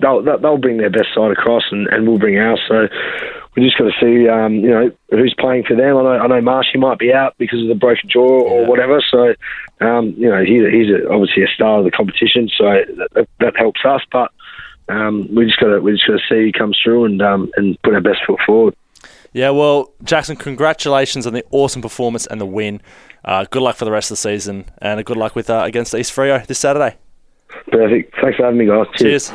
they'll 0.00 0.22
they'll 0.22 0.38
they'll 0.38 0.58
bring 0.58 0.76
their 0.78 0.90
best 0.90 1.08
side 1.14 1.32
across, 1.32 1.64
and, 1.70 1.86
and 1.88 2.06
we'll 2.06 2.18
bring 2.18 2.38
ours. 2.38 2.60
So 2.68 2.86
we 3.56 3.62
just 3.64 3.76
got 3.76 3.84
to 3.84 3.92
see, 4.00 4.28
um, 4.28 4.54
you 4.54 4.70
know, 4.70 4.90
who's 5.10 5.34
playing 5.38 5.64
for 5.64 5.76
them. 5.76 5.96
I 5.96 6.02
know 6.02 6.18
I 6.18 6.26
know 6.28 6.40
Marshy 6.40 6.78
might 6.78 6.98
be 6.98 7.12
out 7.12 7.34
because 7.38 7.60
of 7.60 7.68
the 7.68 7.74
broken 7.74 8.08
jaw 8.08 8.20
or 8.40 8.62
Yeah. 8.62 8.68
whatever. 8.68 9.02
So, 9.10 9.34
um, 9.80 10.14
you 10.16 10.28
know, 10.28 10.44
he's 10.44 10.62
he's 10.70 10.90
a, 10.90 11.10
obviously 11.10 11.42
a 11.42 11.48
star 11.48 11.78
of 11.78 11.84
the 11.84 11.90
competition, 11.90 12.48
so 12.56 12.64
that, 13.14 13.28
that, 13.40 13.56
helps 13.56 13.80
us. 13.84 14.02
But 14.12 14.30
um, 14.88 15.28
we 15.34 15.46
just 15.46 15.58
got 15.58 15.68
to 15.68 15.80
we 15.80 15.92
just 15.92 16.06
got 16.06 16.14
to 16.14 16.22
see 16.28 16.46
who 16.46 16.52
comes 16.52 16.78
through 16.82 17.06
and 17.06 17.20
um, 17.22 17.50
and 17.56 17.80
put 17.82 17.94
our 17.94 18.00
best 18.00 18.20
foot 18.26 18.38
forward. 18.46 18.74
Yeah, 19.32 19.50
well, 19.50 19.92
Jackson, 20.04 20.36
congratulations 20.36 21.26
on 21.26 21.32
the 21.32 21.44
awesome 21.50 21.82
performance 21.82 22.26
and 22.26 22.40
the 22.40 22.46
win. 22.46 22.80
Uh, 23.24 23.46
good 23.50 23.62
luck 23.62 23.74
for 23.74 23.84
the 23.84 23.90
rest 23.90 24.10
of 24.10 24.16
the 24.16 24.20
season, 24.20 24.66
and 24.78 25.04
good 25.04 25.16
luck 25.16 25.34
with 25.34 25.50
uh, 25.50 25.62
against 25.64 25.94
East 25.94 26.14
Freo 26.14 26.46
this 26.46 26.60
Saturday. 26.60 26.96
Perfect. 27.68 28.14
Thanks 28.20 28.36
for 28.36 28.44
having 28.44 28.58
me, 28.58 28.66
guys. 28.66 28.86
Cheers. 28.94 29.30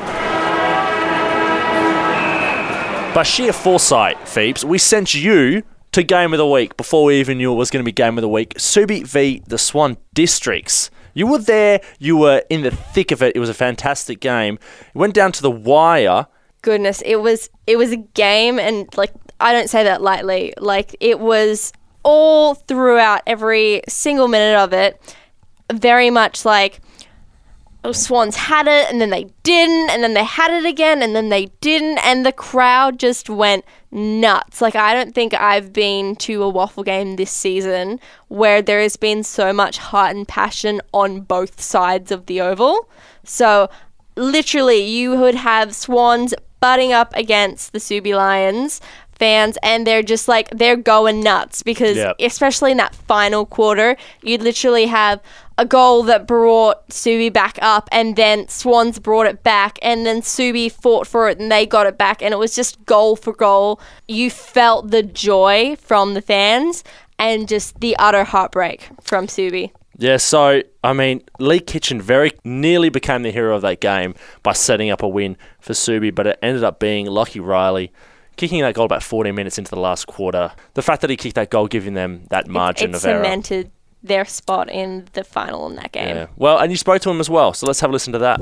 By 3.14 3.24
sheer 3.24 3.52
foresight, 3.52 4.28
Phoebes, 4.28 4.64
we 4.64 4.78
sent 4.78 5.14
you 5.16 5.64
to 5.92 6.04
Game 6.04 6.34
of 6.34 6.38
the 6.38 6.48
Week 6.48 6.78
before 6.78 7.04
we 7.06 7.20
even 7.20 7.38
knew 7.38 7.52
it 7.52 7.56
was 7.56 7.72
going 7.72 7.84
to 7.84 7.86
be 7.86 7.92
Game 7.92 8.18
of 8.18 8.22
the 8.22 8.30
Week. 8.30 8.54
Subi 8.56 9.06
v 9.06 9.42
the 9.48 9.58
Swan 9.58 9.98
Districts. 10.14 10.92
You 11.14 11.28
were 11.28 11.40
there, 11.40 11.82
you 11.98 12.18
were 12.18 12.44
in 12.50 12.62
the 12.62 12.72
thick 12.72 13.12
of 13.12 13.22
it. 13.24 13.36
It 13.36 13.40
was 13.40 13.50
a 13.50 13.54
fantastic 13.54 14.20
game. 14.20 14.60
It 14.88 14.96
went 14.96 15.14
down 15.14 15.32
to 15.34 15.42
the 15.42 15.52
wire. 15.52 16.28
Goodness, 16.62 17.02
it 17.06 17.18
was 17.18 17.50
it 17.68 17.78
was 17.78 17.92
a 17.92 17.98
game, 17.98 18.60
and 18.60 18.88
like 18.98 19.14
I 19.40 19.54
don't 19.54 19.70
say 19.70 19.84
that 19.84 20.02
lightly. 20.02 20.54
Like 20.58 20.96
it 21.00 21.20
was 21.20 21.74
all 22.04 22.56
throughout 22.56 23.22
every 23.26 23.82
single 23.88 24.28
minute 24.28 24.58
of 24.58 24.74
it. 24.74 25.16
Very 25.72 26.10
much 26.10 26.46
like 26.46 26.82
Oh, 27.82 27.94
Swans 27.94 28.36
had 28.36 28.68
it 28.68 28.92
and 28.92 29.00
then 29.00 29.10
they 29.10 29.30
didn't, 29.44 29.90
and 29.90 30.04
then 30.04 30.14
they 30.14 30.26
had 30.26 30.52
it 30.52 30.66
again 30.66 31.02
and 31.02 31.16
then 31.16 31.30
they 31.30 31.46
didn't, 31.62 31.98
and 32.00 32.26
the 32.26 32.34
crowd 32.34 33.00
just 33.00 33.30
went 33.30 33.64
nuts. 33.90 34.62
Like, 34.62 34.76
I 34.76 34.94
don't 34.94 35.16
think 35.16 35.34
I've 35.34 35.72
been 35.72 36.16
to 36.18 36.44
a 36.44 36.52
WAFL 36.52 36.84
game 36.86 37.16
this 37.16 37.32
season 37.32 38.00
where 38.28 38.62
there 38.62 38.82
has 38.82 38.98
been 38.98 39.24
so 39.24 39.54
much 39.54 39.78
heart 39.78 40.16
and 40.16 40.28
passion 40.28 40.82
on 40.94 41.22
both 41.22 41.62
sides 41.62 42.12
of 42.12 42.26
the 42.26 42.42
oval. 42.42 42.90
So, 43.24 43.70
literally, 44.16 44.84
you 44.84 45.18
would 45.18 45.36
have 45.36 45.74
Swans 45.74 46.34
butting 46.60 46.92
up 46.92 47.16
against 47.16 47.72
the 47.72 47.80
Subi 47.80 48.14
Lions 48.14 48.82
fans 49.20 49.58
and 49.62 49.86
they're 49.86 50.02
just 50.04 50.28
like 50.28 50.50
they're 50.52 50.76
going 50.78 51.20
nuts 51.22 51.62
because 51.62 51.98
Yep. 51.98 52.16
especially 52.20 52.72
in 52.72 52.78
that 52.78 52.96
final 52.96 53.46
quarter 53.46 53.98
you'd 54.24 54.42
literally 54.42 54.86
have 54.88 55.20
a 55.58 55.66
goal 55.66 56.04
that 56.04 56.26
brought 56.26 56.88
Subi 56.90 57.32
back 57.32 57.60
up 57.62 57.90
and 57.92 58.16
then 58.16 58.48
Swans 58.48 58.98
brought 58.98 59.28
it 59.28 59.44
back 59.44 59.78
and 59.82 60.06
then 60.06 60.22
Subi 60.22 60.72
fought 60.72 61.06
for 61.06 61.28
it 61.30 61.38
and 61.40 61.52
they 61.52 61.66
got 61.66 61.86
it 61.86 61.98
back 61.98 62.22
and 62.22 62.34
it 62.34 62.38
was 62.38 62.56
just 62.56 62.84
goal 62.86 63.16
for 63.18 63.34
goal 63.34 63.80
you 64.08 64.30
felt 64.32 64.90
the 64.92 65.04
joy 65.04 65.76
from 65.76 66.14
the 66.14 66.22
fans 66.22 66.84
and 67.18 67.48
just 67.50 67.80
the 67.82 67.96
utter 67.98 68.24
heartbreak 68.24 68.90
from 69.02 69.28
Subi 69.28 69.72
Yeah, 69.98 70.16
so 70.16 70.62
I 70.82 70.94
mean, 70.94 71.22
Leigh 71.40 71.60
Kitchen 71.60 72.02
very 72.02 72.32
nearly 72.46 72.88
became 72.88 73.24
the 73.24 73.32
hero 73.32 73.54
of 73.58 73.62
that 73.64 73.82
game 73.82 74.16
by 74.44 74.54
setting 74.54 74.90
up 74.90 75.04
a 75.04 75.08
win 75.10 75.36
for 75.60 75.74
Subi, 75.74 76.16
but 76.16 76.26
it 76.26 76.40
ended 76.42 76.64
up 76.64 76.80
being 76.80 77.06
Lockie 77.08 77.42
Riley 77.42 77.92
kicking 78.40 78.62
that 78.62 78.74
goal 78.74 78.86
about 78.86 79.04
14 79.04 79.36
minutes 79.36 79.58
into 79.58 79.70
the 79.70 79.80
last 79.80 80.08
quarter. 80.08 80.54
The 80.74 80.82
fact 80.82 81.02
that 81.02 81.10
he 81.10 81.18
kicked 81.18 81.36
that 81.36 81.50
goal, 81.50 81.68
giving 81.68 81.94
them 81.94 82.24
that 82.30 82.48
margin 82.48 82.92
it 82.92 82.96
of 82.96 83.06
error. 83.06 83.22
cemented 83.22 83.70
their 84.02 84.24
spot 84.24 84.70
in 84.70 85.06
the 85.12 85.26
final 85.26 85.68
in 85.70 85.76
that 85.76 85.92
game 85.92 86.16
Yeah. 86.16 86.28
Well, 86.38 86.58
and 86.58 86.72
you 86.72 86.78
spoke 86.78 87.02
to 87.02 87.10
him 87.10 87.20
as 87.20 87.30
well, 87.30 87.54
so 87.54 87.68
let's 87.68 87.82
have 87.82 87.90
a 87.90 87.94
listen 87.94 88.14
to 88.14 88.20
that. 88.20 88.40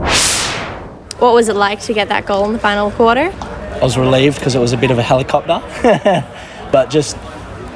what 1.17 1.33
was 1.33 1.49
it 1.49 1.55
like 1.55 1.81
to 1.81 1.93
get 1.93 2.09
that 2.09 2.27
goal 2.27 2.45
in 2.45 2.53
the 2.53 2.59
final 2.59 2.91
quarter 2.91 3.33
I 3.33 3.79
was 3.81 3.97
relieved 3.97 4.37
because 4.37 4.53
it 4.53 4.59
was 4.59 4.71
a 4.71 4.77
bit 4.77 4.91
of 4.91 4.99
a 4.99 5.03
helicopter, 5.03 5.61
but 6.71 6.89
just 6.91 7.17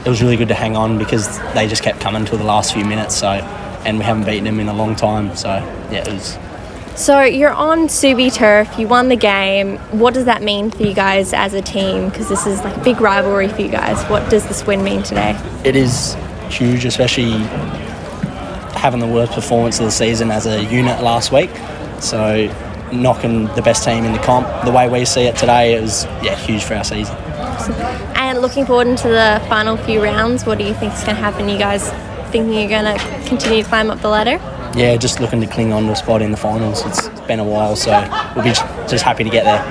it 0.06 0.10
was 0.10 0.22
really 0.22 0.38
good 0.38 0.48
to 0.48 0.56
hang 0.56 0.76
on 0.76 0.98
because 0.98 1.40
they 1.54 1.68
just 1.68 1.84
kept 1.84 2.00
coming 2.00 2.26
to 2.26 2.38
the 2.38 2.44
last 2.44 2.74
few 2.74 2.84
minutes. 2.86 3.16
So, 3.16 3.28
and 3.28 4.00
we 4.00 4.04
haven't 4.04 4.26
beaten 4.26 4.46
them 4.46 4.60
in 4.60 4.68
a 4.68 4.74
long 4.74 4.96
time. 4.96 5.36
So, 5.36 5.50
yeah, 5.92 6.08
it 6.08 6.14
was. 6.14 6.38
So 7.02 7.24
you're 7.24 7.52
on 7.52 7.88
Subi 7.88 8.32
turf. 8.32 8.78
You 8.78 8.88
won 8.88 9.10
the 9.10 9.16
game. 9.16 9.78
What 9.90 10.14
does 10.14 10.26
that 10.26 10.44
mean 10.44 10.70
for 10.70 10.84
you 10.84 10.94
guys 10.94 11.34
as 11.34 11.56
a 11.56 11.62
team? 11.62 12.10
Because 12.10 12.30
this 12.30 12.46
is 12.46 12.60
like 12.60 12.78
a 12.78 12.84
big 12.84 13.02
rivalry 13.02 13.48
for 13.48 13.60
you 13.60 13.70
guys. 13.70 14.08
What 14.08 14.30
does 14.30 14.48
this 14.48 14.68
win 14.68 14.84
mean 14.84 15.02
today? 15.02 15.36
It 15.66 15.76
is 15.76 16.16
huge, 16.50 16.86
especially 16.86 17.32
having 18.78 19.00
the 19.00 19.08
worst 19.08 19.32
performance 19.32 19.80
of 19.80 19.86
the 19.86 19.92
season 19.92 20.30
as 20.30 20.46
a 20.46 20.64
unit 20.66 21.02
last 21.02 21.32
week. 21.32 21.50
So, 22.02 22.54
knocking 22.94 23.46
the 23.56 23.64
best 23.64 23.84
team 23.84 24.06
in 24.06 24.12
the 24.12 24.20
comp 24.20 24.46
the 24.64 24.72
way 24.72 24.88
we 24.88 25.04
see 25.04 25.24
it 25.24 25.36
today 25.36 25.74
is 25.74 26.04
yeah 26.22 26.36
huge 26.36 26.64
for 26.64 26.76
our 26.76 26.84
season. 26.84 27.16
And 28.16 28.42
looking 28.42 28.68
forward 28.68 28.86
into 28.86 29.08
the 29.08 29.44
final 29.50 29.76
few 29.76 30.04
rounds, 30.04 30.46
what 30.46 30.60
do 30.60 30.66
you 30.66 30.76
think 30.76 30.94
is 30.94 31.04
going 31.04 31.16
to 31.16 31.22
happen? 31.22 31.50
You 31.50 31.58
guys 31.58 31.90
thinking 32.30 32.54
you're 32.54 32.70
going 32.70 32.96
to 32.96 33.28
continue 33.28 33.64
to 33.64 33.68
climb 33.68 33.90
up 33.90 34.02
the 34.02 34.10
ladder? 34.10 34.40
Yeah, 34.76 34.96
just 34.96 35.20
looking 35.20 35.42
to 35.42 35.48
cling 35.48 35.74
on 35.74 35.86
to 35.88 35.92
a 35.92 35.96
spot 35.96 36.22
in 36.22 36.32
the 36.32 36.38
finals. 36.38 36.86
It's 36.86 37.10
been 37.22 37.40
a 37.40 37.44
while, 37.44 37.76
so 37.76 37.92
we'll 38.36 38.46
be 38.46 38.52
just 38.52 39.04
happy 39.04 39.24
to 39.26 39.30
get 39.30 39.44
there. 39.44 39.62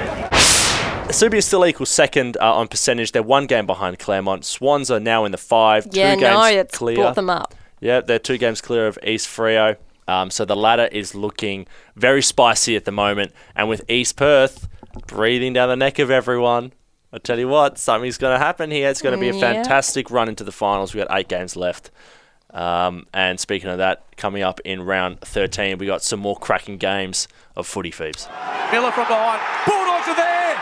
Subi 1.10 1.34
is 1.34 1.46
still 1.46 1.64
equal 1.66 1.86
second 1.86 2.36
uh, 2.40 2.54
on 2.54 2.68
percentage. 2.68 3.12
They're 3.12 3.22
one 3.22 3.46
game 3.46 3.66
behind 3.66 3.98
Claremont. 3.98 4.44
Swans 4.44 4.90
are 4.90 5.00
now 5.00 5.24
in 5.24 5.32
the 5.32 5.38
five. 5.38 5.88
Yeah, 5.90 6.14
two 6.14 6.20
no, 6.20 6.42
games 6.42 6.56
it's 6.56 6.78
clear. 6.78 6.96
brought 6.96 7.14
them 7.14 7.30
up. 7.30 7.54
Yeah, 7.80 8.00
they're 8.02 8.18
two 8.18 8.36
games 8.38 8.60
clear 8.60 8.86
of 8.86 8.98
East 9.02 9.26
Freo. 9.26 9.76
Um, 10.06 10.30
so 10.30 10.44
the 10.44 10.54
ladder 10.56 10.88
is 10.92 11.14
looking 11.14 11.66
very 11.96 12.22
spicy 12.22 12.76
at 12.76 12.84
the 12.84 12.92
moment. 12.92 13.32
And 13.56 13.68
with 13.68 13.88
East 13.90 14.16
Perth 14.16 14.68
breathing 15.06 15.52
down 15.54 15.68
the 15.70 15.76
neck 15.76 15.98
of 15.98 16.10
everyone, 16.10 16.72
I 17.12 17.18
tell 17.18 17.38
you 17.38 17.48
what, 17.48 17.78
something's 17.78 18.18
going 18.18 18.34
to 18.38 18.44
happen 18.44 18.70
here. 18.70 18.88
It's 18.90 19.02
going 19.02 19.14
to 19.16 19.20
be 19.20 19.28
a 19.28 19.32
Mm, 19.32 19.40
yeah. 19.40 19.52
fantastic 19.54 20.10
run 20.10 20.28
into 20.28 20.44
the 20.44 20.52
finals. 20.52 20.94
We've 20.94 21.06
got 21.06 21.18
eight 21.18 21.28
games 21.28 21.56
left. 21.56 21.90
Um, 22.52 23.06
and 23.14 23.38
speaking 23.38 23.70
of 23.70 23.78
that, 23.78 24.04
coming 24.16 24.42
up 24.42 24.60
in 24.64 24.82
round 24.82 25.20
13, 25.20 25.78
we 25.78 25.86
got 25.86 26.02
some 26.02 26.20
more 26.20 26.36
cracking 26.36 26.78
games 26.78 27.28
of 27.56 27.66
footy 27.66 27.90
feebs. 27.90 28.28
Miller 28.72 28.90
from 28.90 29.06
behind. 29.06 29.40
Bulldogs 29.66 30.08
are 30.08 30.16
there. 30.16 30.56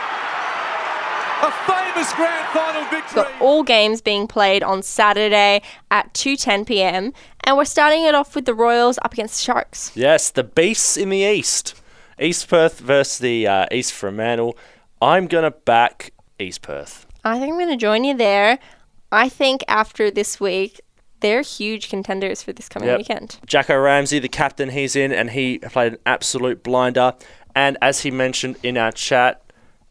A 1.41 1.51
famous 1.65 2.13
grand 2.13 2.47
final 2.49 2.83
victory. 2.89 3.23
Got 3.23 3.41
all 3.41 3.63
games 3.63 4.01
being 4.01 4.27
played 4.27 4.61
on 4.61 4.83
Saturday 4.83 5.61
at 5.89 6.13
2:10 6.13 6.67
p.m. 6.67 7.13
and 7.45 7.57
we're 7.57 7.65
starting 7.65 8.03
it 8.03 8.13
off 8.13 8.35
with 8.35 8.45
the 8.45 8.53
Royals 8.53 8.99
up 9.03 9.13
against 9.13 9.39
the 9.39 9.43
Sharks. 9.43 9.91
Yes, 9.95 10.29
the 10.29 10.43
beasts 10.43 10.97
in 10.97 11.09
the 11.09 11.19
east. 11.19 11.75
East 12.19 12.49
Perth 12.49 12.79
versus 12.79 13.19
the 13.19 13.47
uh, 13.47 13.65
East 13.71 13.93
Fremantle. 13.93 14.57
I'm 15.01 15.27
going 15.27 15.45
to 15.45 15.51
back 15.51 16.11
East 16.37 16.61
Perth. 16.61 17.05
I 17.23 17.39
think 17.39 17.53
I'm 17.53 17.57
going 17.57 17.69
to 17.69 17.77
join 17.77 18.03
you 18.03 18.15
there. 18.15 18.59
I 19.11 19.29
think 19.29 19.63
after 19.67 20.11
this 20.11 20.39
week, 20.39 20.81
they're 21.21 21.41
huge 21.41 21.89
contenders 21.89 22.41
for 22.43 22.53
this 22.53 22.69
coming 22.69 22.89
Yep. 22.89 22.97
weekend. 22.99 23.39
Jacko 23.45 23.77
Ramsay, 23.77 24.19
the 24.19 24.29
captain, 24.29 24.69
he's 24.69 24.95
in 24.95 25.11
and 25.11 25.31
he 25.31 25.59
played 25.59 25.93
an 25.93 25.99
absolute 26.05 26.63
blinder. 26.63 27.13
And 27.55 27.77
as 27.81 28.01
he 28.01 28.11
mentioned 28.11 28.57
in 28.63 28.77
our 28.77 28.91
chat, 28.91 29.41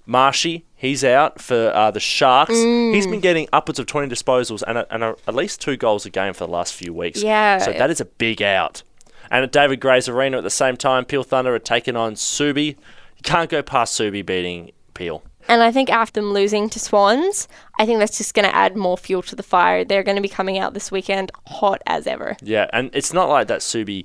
Marshy, 0.06 0.64
he's 0.74 1.04
out 1.04 1.40
for 1.40 1.70
uh, 1.74 1.90
the 1.90 2.00
Sharks. 2.00 2.54
He's 2.54 3.06
been 3.06 3.20
getting 3.20 3.46
upwards 3.52 3.78
of 3.78 3.86
20 3.86 4.08
disposals 4.08 4.62
and, 4.66 4.78
a, 4.78 4.94
and 4.94 5.04
a, 5.04 5.16
at 5.26 5.34
least 5.34 5.60
two 5.60 5.76
goals 5.76 6.06
a 6.06 6.10
game 6.10 6.32
for 6.32 6.46
the 6.46 6.50
last 6.52 6.72
few 6.74 6.94
weeks. 6.94 7.22
Yeah. 7.22 7.58
So 7.58 7.72
that 7.72 7.90
is 7.90 8.00
a 8.00 8.06
big 8.06 8.40
out. 8.40 8.82
And 9.30 9.44
at 9.44 9.52
David 9.52 9.80
Gray's 9.80 10.08
Arena 10.08 10.38
at 10.38 10.44
the 10.44 10.50
same 10.50 10.78
time, 10.78 11.04
Peel 11.04 11.22
Thunder 11.24 11.54
are 11.54 11.58
taking 11.58 11.94
on 11.96 12.14
Subi. 12.14 12.68
You 12.68 13.22
can't 13.22 13.50
go 13.50 13.62
past 13.62 13.98
Subi 14.00 14.24
beating 14.24 14.70
Peel. 14.94 15.22
And 15.48 15.62
I 15.62 15.72
think 15.72 15.90
after 15.90 16.20
them 16.20 16.32
losing 16.32 16.68
to 16.68 16.78
Swans, 16.78 17.48
I 17.78 17.86
think 17.86 17.98
that's 17.98 18.18
just 18.18 18.34
going 18.34 18.48
to 18.48 18.54
add 18.54 18.76
more 18.76 18.98
fuel 18.98 19.22
to 19.22 19.34
the 19.34 19.42
fire. 19.42 19.84
They're 19.84 20.02
going 20.02 20.16
to 20.16 20.22
be 20.22 20.28
coming 20.28 20.58
out 20.58 20.74
this 20.74 20.92
weekend 20.92 21.32
hot 21.46 21.82
as 21.86 22.06
ever. 22.06 22.36
Yeah, 22.42 22.68
and 22.72 22.90
it's 22.92 23.12
not 23.12 23.28
like 23.30 23.48
that 23.48 23.60
Subi 23.60 24.04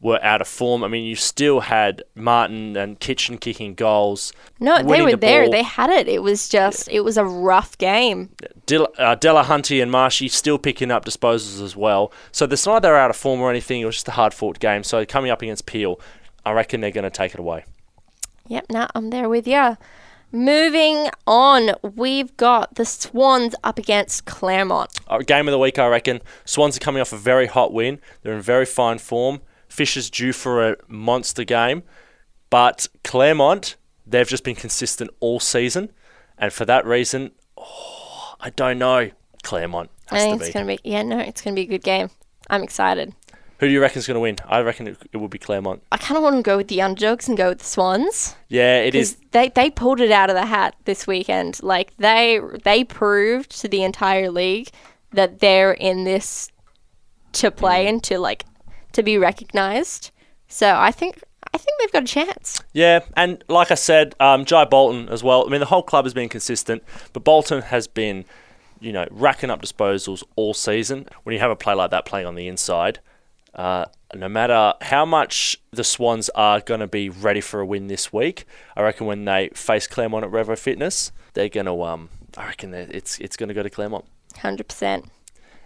were 0.00 0.22
out 0.22 0.40
of 0.40 0.46
form. 0.46 0.84
I 0.84 0.88
mean, 0.88 1.04
you 1.04 1.16
still 1.16 1.60
had 1.60 2.02
Martin 2.14 2.76
and 2.76 3.00
Kitchen 3.00 3.38
kicking 3.38 3.74
goals. 3.74 4.32
No, 4.60 4.82
they 4.82 5.02
were 5.02 5.12
the 5.12 5.16
there. 5.16 5.50
They 5.50 5.62
had 5.62 5.90
it. 5.90 6.06
It 6.06 6.22
was 6.22 6.48
just, 6.48 6.88
it 6.88 7.00
was 7.00 7.16
a 7.16 7.24
rough 7.24 7.78
game. 7.78 8.28
Della, 8.66 8.88
uh, 8.98 9.16
Delahunty 9.16 9.82
and 9.82 9.90
Marshy 9.90 10.28
still 10.28 10.58
picking 10.58 10.90
up 10.90 11.04
disposals 11.04 11.62
as 11.62 11.74
well. 11.74 12.12
So 12.30 12.44
it's 12.44 12.66
not 12.66 12.74
like 12.74 12.82
they're 12.82 12.96
out 12.96 13.10
of 13.10 13.16
form 13.16 13.40
or 13.40 13.50
anything. 13.50 13.80
It 13.80 13.86
was 13.86 13.96
just 13.96 14.08
a 14.08 14.12
hard 14.12 14.34
fought 14.34 14.60
game. 14.60 14.84
So 14.84 15.04
coming 15.06 15.30
up 15.30 15.40
against 15.42 15.66
Peel, 15.66 15.98
I 16.44 16.52
reckon 16.52 16.82
they're 16.82 16.90
going 16.90 17.04
to 17.04 17.10
take 17.10 17.32
it 17.32 17.40
away. 17.40 17.64
Yep, 18.48 18.66
nah, 18.70 18.88
I'm 18.94 19.10
there 19.10 19.28
with 19.28 19.48
you. 19.48 19.76
Moving 20.32 21.08
on, 21.26 21.70
we've 21.82 22.36
got 22.36 22.74
the 22.74 22.84
Swans 22.84 23.54
up 23.62 23.78
against 23.78 24.24
Claremont. 24.24 24.90
Uh, 25.08 25.18
game 25.18 25.48
of 25.48 25.52
the 25.52 25.58
week, 25.58 25.78
I 25.78 25.86
reckon. 25.86 26.20
Swans 26.44 26.76
are 26.76 26.80
coming 26.80 27.00
off 27.00 27.12
a 27.12 27.16
very 27.16 27.46
hot 27.46 27.72
win. 27.72 28.00
They're 28.22 28.34
in 28.34 28.42
very 28.42 28.66
fine 28.66 28.98
form. 28.98 29.40
Fisher's 29.68 30.10
due 30.10 30.32
for 30.32 30.68
a 30.70 30.76
monster 30.88 31.44
game. 31.44 31.84
But 32.50 32.88
Claremont, 33.04 33.76
they've 34.06 34.28
just 34.28 34.44
been 34.44 34.56
consistent 34.56 35.10
all 35.20 35.40
season. 35.40 35.90
And 36.38 36.52
for 36.52 36.64
that 36.64 36.84
reason, 36.84 37.32
oh, 37.56 38.34
I 38.40 38.50
don't 38.50 38.78
know. 38.78 39.10
Claremont 39.42 39.90
I 40.10 40.18
think 40.18 40.40
to 40.40 40.46
it's 40.46 40.54
to 40.54 40.64
be, 40.64 40.78
yeah, 40.82 41.02
no, 41.02 41.18
it's 41.18 41.40
going 41.40 41.54
to 41.54 41.60
be 41.60 41.66
a 41.66 41.70
good 41.70 41.82
game. 41.82 42.10
I'm 42.50 42.62
excited. 42.62 43.14
Who 43.58 43.66
do 43.66 43.72
you 43.72 43.80
reckon's 43.80 44.06
going 44.06 44.16
to 44.16 44.20
win? 44.20 44.36
I 44.46 44.60
reckon 44.60 44.86
it, 44.86 44.98
it 45.12 45.16
will 45.16 45.28
be 45.28 45.38
Claremont. 45.38 45.82
I 45.90 45.96
kind 45.96 46.16
of 46.16 46.22
want 46.22 46.36
to 46.36 46.42
go 46.42 46.56
with 46.58 46.68
the 46.68 46.82
underdogs 46.82 47.26
and 47.28 47.38
go 47.38 47.48
with 47.48 47.60
the 47.60 47.64
Swans. 47.64 48.36
Yeah, 48.48 48.80
it 48.80 48.94
is. 48.94 49.16
they 49.30 49.48
they 49.48 49.70
pulled 49.70 50.00
it 50.00 50.10
out 50.10 50.28
of 50.28 50.36
the 50.36 50.46
hat 50.46 50.76
this 50.84 51.06
weekend. 51.06 51.62
Like 51.62 51.96
they 51.96 52.40
they 52.64 52.84
proved 52.84 53.58
to 53.60 53.68
the 53.68 53.82
entire 53.82 54.30
league 54.30 54.68
that 55.12 55.40
they're 55.40 55.72
in 55.72 56.04
this 56.04 56.50
to 57.32 57.50
play 57.50 57.86
and 57.86 58.02
to 58.04 58.18
like 58.18 58.44
to 58.92 59.02
be 59.02 59.16
recognized. 59.18 60.10
So 60.48 60.74
I 60.76 60.90
think 60.90 61.22
I 61.54 61.58
think 61.58 61.78
they've 61.80 61.92
got 61.92 62.02
a 62.02 62.06
chance. 62.06 62.62
Yeah, 62.72 63.00
and 63.16 63.42
like 63.48 63.70
I 63.70 63.74
said, 63.74 64.14
um, 64.20 64.44
Jai 64.44 64.64
Bolton 64.64 65.08
as 65.08 65.22
well. 65.22 65.46
I 65.46 65.50
mean, 65.50 65.60
the 65.60 65.66
whole 65.66 65.82
club 65.82 66.04
has 66.04 66.12
been 66.12 66.28
consistent, 66.28 66.82
but 67.14 67.24
Bolton 67.24 67.62
has 67.62 67.86
been, 67.86 68.26
you 68.80 68.92
know, 68.92 69.06
racking 69.10 69.50
up 69.50 69.62
disposals 69.62 70.22
all 70.36 70.52
season. 70.52 71.08
When 71.22 71.32
you 71.32 71.40
have 71.40 71.50
a 71.50 71.56
play 71.56 71.74
like 71.74 71.90
that 71.90 72.04
playing 72.04 72.26
on 72.26 72.34
the 72.34 72.48
inside, 72.48 73.00
uh, 73.56 73.86
no 74.14 74.28
matter 74.28 74.74
how 74.82 75.04
much 75.04 75.56
the 75.72 75.82
Swans 75.82 76.28
are 76.30 76.60
going 76.60 76.80
to 76.80 76.86
be 76.86 77.08
ready 77.08 77.40
for 77.40 77.60
a 77.60 77.66
win 77.66 77.88
this 77.88 78.12
week, 78.12 78.46
I 78.76 78.82
reckon 78.82 79.06
when 79.06 79.24
they 79.24 79.48
face 79.54 79.86
Claremont 79.86 80.24
at 80.24 80.30
Revo 80.30 80.56
Fitness, 80.58 81.10
they're 81.34 81.48
going 81.48 81.66
to. 81.66 81.82
Um, 81.82 82.10
I 82.36 82.46
reckon 82.46 82.74
it's 82.74 83.18
it's 83.18 83.36
going 83.36 83.48
to 83.48 83.54
go 83.54 83.62
to 83.62 83.70
Claremont. 83.70 84.04
Hundred 84.38 84.68
percent. 84.68 85.06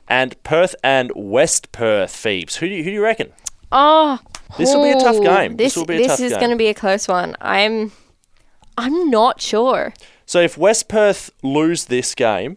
And 0.09 0.41
Perth 0.43 0.75
and 0.83 1.13
West 1.15 1.71
Perth, 1.73 2.15
Phoebes. 2.15 2.57
Who 2.57 2.69
do 2.69 2.75
you, 2.75 2.83
who 2.83 2.91
do 2.91 2.95
you 2.95 3.03
reckon? 3.03 3.33
Oh, 3.71 4.19
This 4.59 4.75
will 4.75 4.83
be 4.83 4.91
a 4.91 4.99
tough 5.01 5.23
game. 5.23 5.57
This 5.57 5.75
This 5.75 5.77
will 5.77 5.87
be 5.87 5.95
a 5.95 5.99
this 5.99 6.07
tough 6.09 6.21
is 6.21 6.33
going 6.33 6.51
to 6.51 6.57
be 6.57 6.67
a 6.69 6.75
close 6.75 7.07
one. 7.07 7.37
I'm 7.41 7.93
I'm 8.77 9.11
not 9.11 9.41
sure. 9.41 9.93
So 10.27 10.41
if 10.41 10.57
West 10.57 10.89
Perth 10.89 11.31
lose 11.43 11.87
this 11.87 12.15
game, 12.15 12.57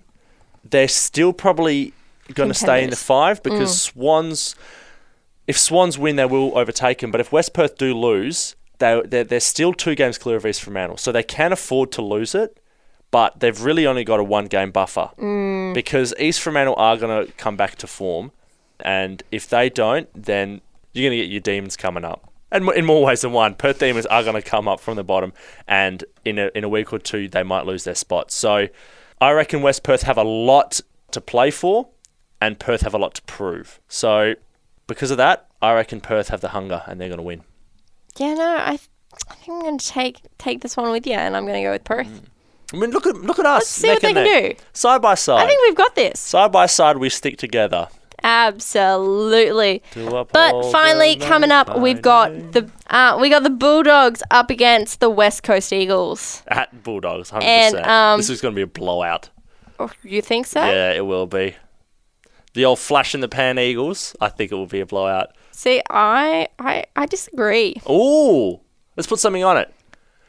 they're 0.63 0.87
still 0.87 1.33
probably 1.33 1.93
going 2.33 2.49
to 2.49 2.55
stay 2.55 2.83
in 2.83 2.89
the 2.89 2.95
five 2.95 3.43
because 3.43 3.81
Swans. 3.81 4.55
If 5.47 5.58
Swans 5.58 5.97
win, 5.97 6.15
they 6.15 6.25
will 6.25 6.58
overtake 6.58 6.99
them. 6.99 7.12
But 7.12 7.21
if 7.21 7.32
West 7.32 7.53
Perth 7.53 7.77
do 7.77 7.93
lose, 7.93 8.56
they 8.79 9.01
they're, 9.06 9.23
they're 9.23 9.39
still 9.39 9.73
two 9.73 9.95
games 9.95 10.17
clear 10.17 10.38
of 10.38 10.45
East 10.45 10.63
Fremantle, 10.63 10.97
so 10.97 11.12
they 11.12 11.23
can 11.23 11.51
afford 11.51 11.91
to 11.93 12.01
lose 12.01 12.34
it. 12.36 12.60
But 13.12 13.39
they've 13.39 13.62
really 13.62 13.86
only 13.86 14.03
got 14.03 14.19
a 14.19 14.23
one 14.23 14.45
game 14.47 14.71
buffer 14.71 15.12
mm. 15.19 15.73
because 15.73 16.15
East 16.17 16.41
Fremantle 16.41 16.75
are 16.77 16.97
going 16.97 17.27
to 17.27 17.32
come 17.34 17.56
back 17.56 17.75
to 17.77 17.88
form, 17.88 18.32
and 18.79 19.21
if 19.32 19.47
they 19.47 19.69
don't, 19.69 20.10
then 20.15 20.62
you're 20.93 21.10
going 21.10 21.19
to 21.19 21.23
get 21.23 21.32
your 21.32 21.41
demons 21.41 21.77
coming 21.77 22.06
up. 22.06 22.32
and 22.51 22.67
in 22.71 22.86
more 22.86 23.03
ways 23.03 23.21
than 23.21 23.32
one, 23.32 23.56
Perth 23.56 23.79
Demons 23.79 24.06
are 24.08 24.23
going 24.23 24.36
to 24.36 24.41
come 24.41 24.67
up 24.67 24.79
from 24.79 24.95
the 24.95 25.03
bottom, 25.03 25.34
and 25.67 26.03
in 26.25 26.39
a, 26.39 26.49
in 26.56 26.63
a 26.63 26.69
week 26.69 26.91
or 26.93 26.99
two, 26.99 27.27
they 27.27 27.43
might 27.43 27.65
lose 27.65 27.84
their 27.84 27.95
spot. 27.95 28.32
So 28.32 28.67
I 29.21 29.32
reckon 29.32 29.62
West 29.62 29.84
Perth 29.84 30.03
have 30.03 30.17
a 30.17 30.23
lot 30.23 30.82
to 31.12 31.21
play 31.21 31.51
for, 31.51 31.89
and 32.41 32.60
Perth 32.60 32.82
have 32.82 32.93
a 32.93 32.97
lot 32.97 33.13
to 33.15 33.21
prove. 33.23 33.79
So 33.88 34.36
because 34.87 35.11
of 35.11 35.17
that, 35.17 35.47
I 35.61 35.73
reckon 35.73 36.01
Perth 36.01 36.29
have 36.29 36.41
the 36.41 36.49
hunger, 36.49 36.83
and 36.87 36.99
they're 36.99 37.09
going 37.09 37.17
to 37.19 37.23
win. 37.23 37.43
Yeah, 38.17 38.33
no, 38.35 38.57
I, 38.59 38.69
th- 38.77 38.89
I 39.29 39.33
think 39.35 39.49
I'm 39.57 39.61
going 39.61 39.77
to 39.77 39.87
take 39.87 40.19
take 40.37 40.61
this 40.61 40.75
one 40.77 40.91
with 40.91 41.05
you, 41.07 41.13
and 41.13 41.35
I'm 41.37 41.45
going 41.45 41.61
to 41.61 41.67
go 41.67 41.71
with 41.71 41.83
Perth. 41.83 42.21
I 42.73 42.77
mean, 42.77 42.89
look 42.91 43.05
at 43.05 43.15
look 43.15 43.39
at 43.39 43.45
us. 43.45 43.61
Let's 43.61 43.69
see 43.69 43.87
what 43.87 44.01
they 44.01 44.13
can 44.13 44.23
neck. 44.23 44.57
do. 44.57 44.63
Side 44.73 45.01
by 45.01 45.15
side. 45.15 45.43
I 45.43 45.47
think 45.47 45.61
we've 45.67 45.75
got 45.77 45.95
this. 45.95 46.19
side 46.19 46.51
by 46.51 46.65
side, 46.65 46.97
we 46.97 47.09
stick 47.09 47.37
together. 47.37 47.87
Absolutely. 48.25 49.83
But 49.95 50.71
finally, 50.71 51.15
coming 51.17 51.51
up, 51.51 51.77
we've 51.79 52.01
got 52.01 52.29
the 52.53 52.69
uh, 52.87 53.17
we 53.19 53.29
got 53.29 53.43
the 53.43 53.49
Bulldogs 53.49 54.23
up 54.31 54.49
against 54.49 54.99
the 55.01 55.09
West 55.09 55.43
Coast 55.43 55.73
Eagles. 55.73 56.41
at 56.47 56.83
Bulldogs, 56.83 57.29
hundred 57.29 57.45
And, 57.45 57.73
percent. 57.75 57.89
um, 57.89 58.19
This 58.19 58.29
is 58.29 58.41
going 58.41 58.53
to 58.53 58.55
be 58.55 58.61
a 58.61 58.67
blowout. 58.67 59.29
Oh, 59.79 59.91
you 60.03 60.21
think 60.21 60.45
so? 60.45 60.63
Yeah, 60.63 60.93
it 60.93 61.05
will 61.05 61.25
be. 61.27 61.55
The 62.53 62.65
old 62.65 62.79
flash 62.79 63.15
in 63.15 63.21
the 63.21 63.27
pan 63.27 63.57
Eagles. 63.57 64.15
I 64.21 64.29
think 64.29 64.51
it 64.51 64.55
will 64.55 64.67
be 64.67 64.79
a 64.79 64.85
blowout. 64.85 65.31
See, 65.51 65.81
I 65.89 66.47
I 66.59 66.85
I 66.95 67.05
disagree. 67.05 67.81
Ooh, 67.89 68.59
let's 68.95 69.07
put 69.07 69.19
something 69.19 69.43
on 69.43 69.57
it. 69.57 69.73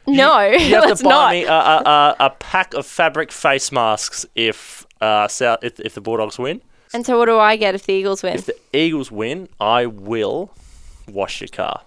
no, 0.07 0.39
You 0.41 0.75
have 0.75 0.85
let's 0.85 0.99
to 1.01 1.05
buy 1.05 1.09
not. 1.09 1.31
me 1.33 1.43
a, 1.45 1.51
a, 1.51 1.81
a, 1.85 2.15
a 2.21 2.29
pack 2.31 2.73
of 2.73 2.85
fabric 2.85 3.31
face 3.31 3.71
masks 3.71 4.25
if 4.35 4.85
uh 5.01 5.27
South, 5.27 5.59
if, 5.63 5.79
if 5.79 5.93
the 5.93 6.01
Bulldogs 6.01 6.37
win. 6.39 6.61
And 6.93 7.05
so, 7.05 7.17
what 7.19 7.25
do 7.25 7.37
I 7.37 7.57
get 7.57 7.75
if 7.75 7.85
the 7.85 7.93
Eagles 7.93 8.23
win? 8.23 8.35
If 8.35 8.45
the 8.45 8.55
Eagles 8.73 9.11
win, 9.11 9.49
I 9.59 9.85
will 9.85 10.51
wash 11.07 11.41
your 11.41 11.47
car. 11.49 11.81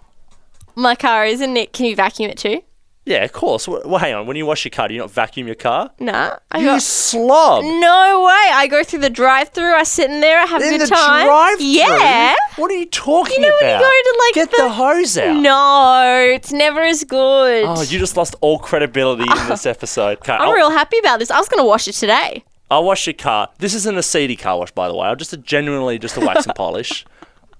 My 0.76 0.94
car 0.94 1.24
isn't 1.26 1.56
it? 1.56 1.72
Can 1.72 1.86
you 1.86 1.96
vacuum 1.96 2.30
it 2.30 2.38
too? 2.38 2.62
Yeah, 3.08 3.24
of 3.24 3.32
course. 3.32 3.66
Well, 3.66 3.96
hang 3.96 4.12
on. 4.14 4.26
When 4.26 4.36
you 4.36 4.44
wash 4.44 4.64
your 4.66 4.70
car, 4.70 4.86
do 4.88 4.92
you 4.94 5.00
not 5.00 5.10
vacuum 5.10 5.46
your 5.46 5.54
car? 5.56 5.90
Nah, 5.98 6.36
I 6.52 6.58
You 6.58 6.66
got. 6.66 6.82
slob. 6.82 7.64
No 7.64 8.22
way! 8.26 8.50
I 8.52 8.66
go 8.70 8.84
through 8.84 8.98
the 8.98 9.08
drive-through. 9.08 9.72
I 9.74 9.82
sit 9.84 10.10
in 10.10 10.20
there. 10.20 10.38
I 10.38 10.44
have 10.44 10.60
a 10.60 10.64
In 10.66 10.72
good 10.72 10.82
the 10.82 10.86
time. 10.88 11.24
drive-through? 11.26 11.66
Yeah. 11.66 12.34
What 12.56 12.70
are 12.70 12.74
you 12.76 12.84
talking 12.84 13.38
about? 13.38 13.46
You 13.46 13.50
know 13.50 13.56
when 13.62 13.70
you 13.70 13.76
about? 13.76 13.80
go 13.80 13.90
to, 14.12 14.18
like, 14.26 14.34
Get 14.34 14.50
the- 14.50 14.62
the, 14.64 14.68
hose 14.68 15.16
out. 15.18 15.36
No, 15.36 16.28
it's 16.34 16.52
never 16.52 16.82
as 16.82 17.02
good. 17.04 17.64
Oh, 17.66 17.80
you 17.80 17.98
just 17.98 18.16
lost 18.18 18.36
all 18.42 18.58
credibility 18.58 19.22
in 19.22 19.48
this 19.48 19.64
episode. 19.74 20.18
Okay, 20.18 20.34
I'm 20.34 20.42
I'll, 20.42 20.52
real 20.52 20.70
happy 20.70 20.98
about 20.98 21.18
this. 21.18 21.30
I 21.30 21.38
was 21.38 21.48
gonna 21.48 21.64
wash 21.64 21.88
it 21.88 21.92
today. 21.94 22.44
I'll 22.70 22.84
wash 22.84 23.06
your 23.06 23.14
car. 23.14 23.48
This 23.58 23.72
isn't 23.74 23.96
a 23.96 24.02
seedy 24.02 24.36
car 24.36 24.58
wash, 24.58 24.72
by 24.72 24.86
the 24.88 24.94
way. 24.94 25.06
I'll 25.08 25.16
just 25.16 25.32
a 25.32 25.38
genuinely 25.38 25.98
just 25.98 26.18
a 26.18 26.20
wax 26.20 26.44
and 26.44 26.54
polish. 26.64 27.06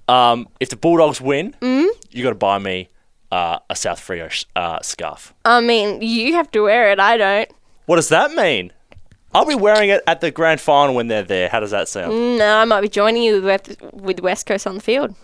Um, 0.07 0.47
if 0.59 0.69
the 0.69 0.75
Bulldogs 0.75 1.19
win, 1.19 1.55
Mm? 1.61 1.87
you 2.11 2.21
got 2.23 2.29
to 2.29 2.35
buy 2.35 2.59
me 2.59 2.89
uh, 3.31 3.59
a 3.69 3.75
South 3.75 3.99
Freo 3.99 4.29
sh- 4.29 4.45
uh, 4.55 4.79
scarf. 4.81 5.33
I 5.45 5.61
mean, 5.61 6.01
you 6.01 6.33
have 6.33 6.49
to 6.51 6.61
wear 6.61 6.91
it. 6.91 6.99
I 6.99 7.17
don't. 7.17 7.49
What 7.85 7.97
does 7.97 8.09
that 8.09 8.31
mean? 8.33 8.71
I'll 9.33 9.45
be 9.45 9.55
wearing 9.55 9.89
it 9.89 10.01
at 10.07 10.21
the 10.21 10.31
grand 10.31 10.59
final 10.59 10.95
when 10.95 11.07
they're 11.07 11.23
there. 11.23 11.49
How 11.49 11.59
does 11.59 11.71
that 11.71 11.87
sound? 11.87 12.37
No, 12.39 12.57
I 12.57 12.65
might 12.65 12.81
be 12.81 12.89
joining 12.89 13.23
you 13.23 13.41
with 13.41 13.77
with 13.93 14.21
West 14.21 14.45
Coast 14.47 14.65
on 14.65 14.75
the 14.75 14.81
field. 14.81 15.15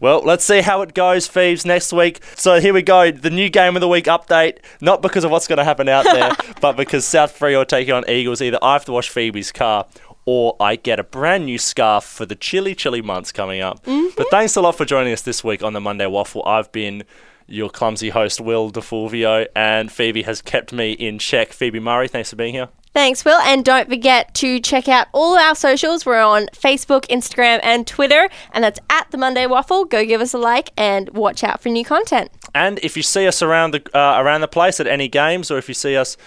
Well, 0.00 0.20
let's 0.24 0.42
see 0.44 0.62
how 0.62 0.82
it 0.82 0.94
goes, 0.94 1.28
Phoebes, 1.28 1.64
next 1.64 1.92
week. 1.92 2.24
So 2.34 2.58
here 2.60 2.74
we 2.74 2.82
go. 2.82 3.12
The 3.12 3.30
new 3.30 3.48
game 3.48 3.76
of 3.76 3.80
the 3.80 3.86
week 3.88 4.06
update. 4.06 4.58
Not 4.80 5.00
because 5.00 5.22
of 5.22 5.30
what's 5.30 5.46
going 5.46 5.58
to 5.58 5.64
happen 5.64 5.88
out 5.88 6.04
there, 6.04 6.32
but 6.60 6.76
because 6.76 7.04
South 7.06 7.38
Freo 7.38 7.60
are 7.60 7.64
taking 7.64 7.94
on 7.94 8.08
Eagles. 8.10 8.42
Either 8.42 8.58
I 8.62 8.72
have 8.72 8.84
to 8.86 8.92
wash 8.92 9.10
Phoebe's 9.10 9.52
car 9.52 9.86
or 10.24 10.56
I 10.58 10.74
get 10.74 10.98
a 10.98 11.04
brand 11.04 11.46
new 11.46 11.56
scarf 11.58 12.02
for 12.02 12.26
the 12.26 12.34
chilly, 12.34 12.74
chilly 12.74 13.00
months 13.00 13.30
coming 13.30 13.60
up. 13.60 13.84
But 13.84 14.28
thanks 14.30 14.56
a 14.56 14.60
lot 14.60 14.76
for 14.76 14.84
joining 14.84 15.12
us 15.12 15.22
this 15.22 15.44
week 15.44 15.62
on 15.62 15.72
the 15.72 15.80
Monday 15.80 16.06
WAFL. 16.06 16.46
I've 16.46 16.72
been 16.72 17.04
your 17.52 17.70
clumsy 17.70 18.10
host, 18.10 18.40
Will 18.40 18.70
Di 18.70 18.80
Fulvio, 18.80 19.46
and 19.54 19.92
Phoebe 19.92 20.22
has 20.22 20.40
kept 20.40 20.72
me 20.72 20.92
in 20.92 21.18
check. 21.18 21.52
Phoebe 21.52 21.80
Murray, 21.80 22.08
thanks 22.08 22.30
for 22.30 22.36
being 22.36 22.54
here. 22.54 22.68
Thanks, 22.94 23.24
Will. 23.24 23.40
And 23.40 23.64
don't 23.64 23.88
forget 23.88 24.34
to 24.34 24.60
check 24.60 24.86
out 24.86 25.06
all 25.12 25.38
our 25.38 25.54
socials. 25.54 26.04
We're 26.04 26.20
on 26.20 26.48
Facebook, 26.48 27.06
Instagram, 27.06 27.60
and 27.62 27.86
Twitter, 27.86 28.28
and 28.52 28.62
that's 28.62 28.80
at 28.90 29.10
the 29.10 29.16
Monday 29.16 29.46
WAFL. 29.46 29.88
Go 29.88 30.04
give 30.04 30.20
us 30.20 30.34
a 30.34 30.38
like 30.38 30.72
and 30.76 31.08
watch 31.10 31.42
out 31.42 31.62
for 31.62 31.70
new 31.70 31.84
content. 31.84 32.30
And 32.54 32.78
if 32.82 32.96
you 32.96 33.02
see 33.02 33.26
us 33.26 33.40
around 33.40 33.72
the 33.72 33.98
uh, 33.98 34.20
around 34.20 34.42
the 34.42 34.48
place 34.48 34.78
at 34.78 34.86
any 34.86 35.08
games, 35.08 35.50
or 35.50 35.56
if 35.56 35.68
you 35.68 35.74
see 35.74 35.96
us 35.96 36.18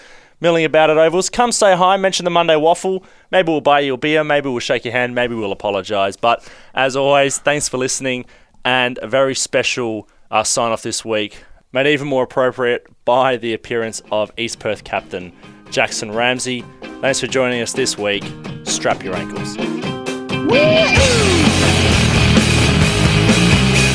milling 0.42 0.66
about 0.66 0.90
at 0.90 0.98
ovals, 0.98 1.30
come 1.30 1.52
say 1.52 1.76
hi. 1.76 1.98
Mention 1.98 2.24
the 2.24 2.32
Monday 2.32 2.56
WAFL. 2.56 3.04
Maybe 3.32 3.52
we'll 3.52 3.62
buy 3.62 3.82
you 3.82 3.94
a 3.94 3.98
beer. 3.98 4.24
Maybe 4.24 4.50
we'll 4.50 4.60
shake 4.60 4.86
your 4.86 4.92
hand. 4.92 5.14
Maybe 5.14 5.36
we'll 5.36 5.52
apologise. 5.52 6.18
But 6.18 6.48
as 6.74 6.96
always, 6.96 7.38
thanks 7.38 7.70
for 7.70 7.78
listening, 7.78 8.26
and 8.64 8.98
a 9.04 9.08
very 9.08 9.36
special 9.36 10.10
uh, 10.32 10.44
sign 10.44 10.72
off 10.72 10.84
this 10.84 11.04
week, 11.04 11.44
made 11.72 11.88
even 11.88 12.08
more 12.08 12.24
appropriate 12.24 12.88
by 13.06 13.38
the 13.38 13.54
appearance 13.54 14.02
of 14.12 14.32
East 14.38 14.60
Perth 14.60 14.84
captain 14.84 15.32
Jackson 15.70 16.12
Ramsay. 16.12 16.64
Thanks 17.02 17.20
for 17.20 17.28
joining 17.28 17.62
us 17.62 17.74
this 17.74 17.98
week. 17.98 18.24
Strap 18.64 19.04
your 19.04 19.16
ankles. 19.16 19.56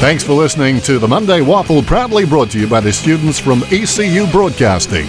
Thanks 0.01 0.25
for 0.25 0.33
listening 0.33 0.81
to 0.81 0.99
the 0.99 1.07
Monday 1.07 1.41
WAFL, 1.41 1.87
proudly 1.87 2.25
brought 2.25 2.51
to 2.53 2.59
you 2.59 2.67
by 2.67 2.81
the 2.81 2.93
students 2.93 3.39
from 3.39 3.63
ECU 3.71 4.27
Broadcasting. 4.29 5.07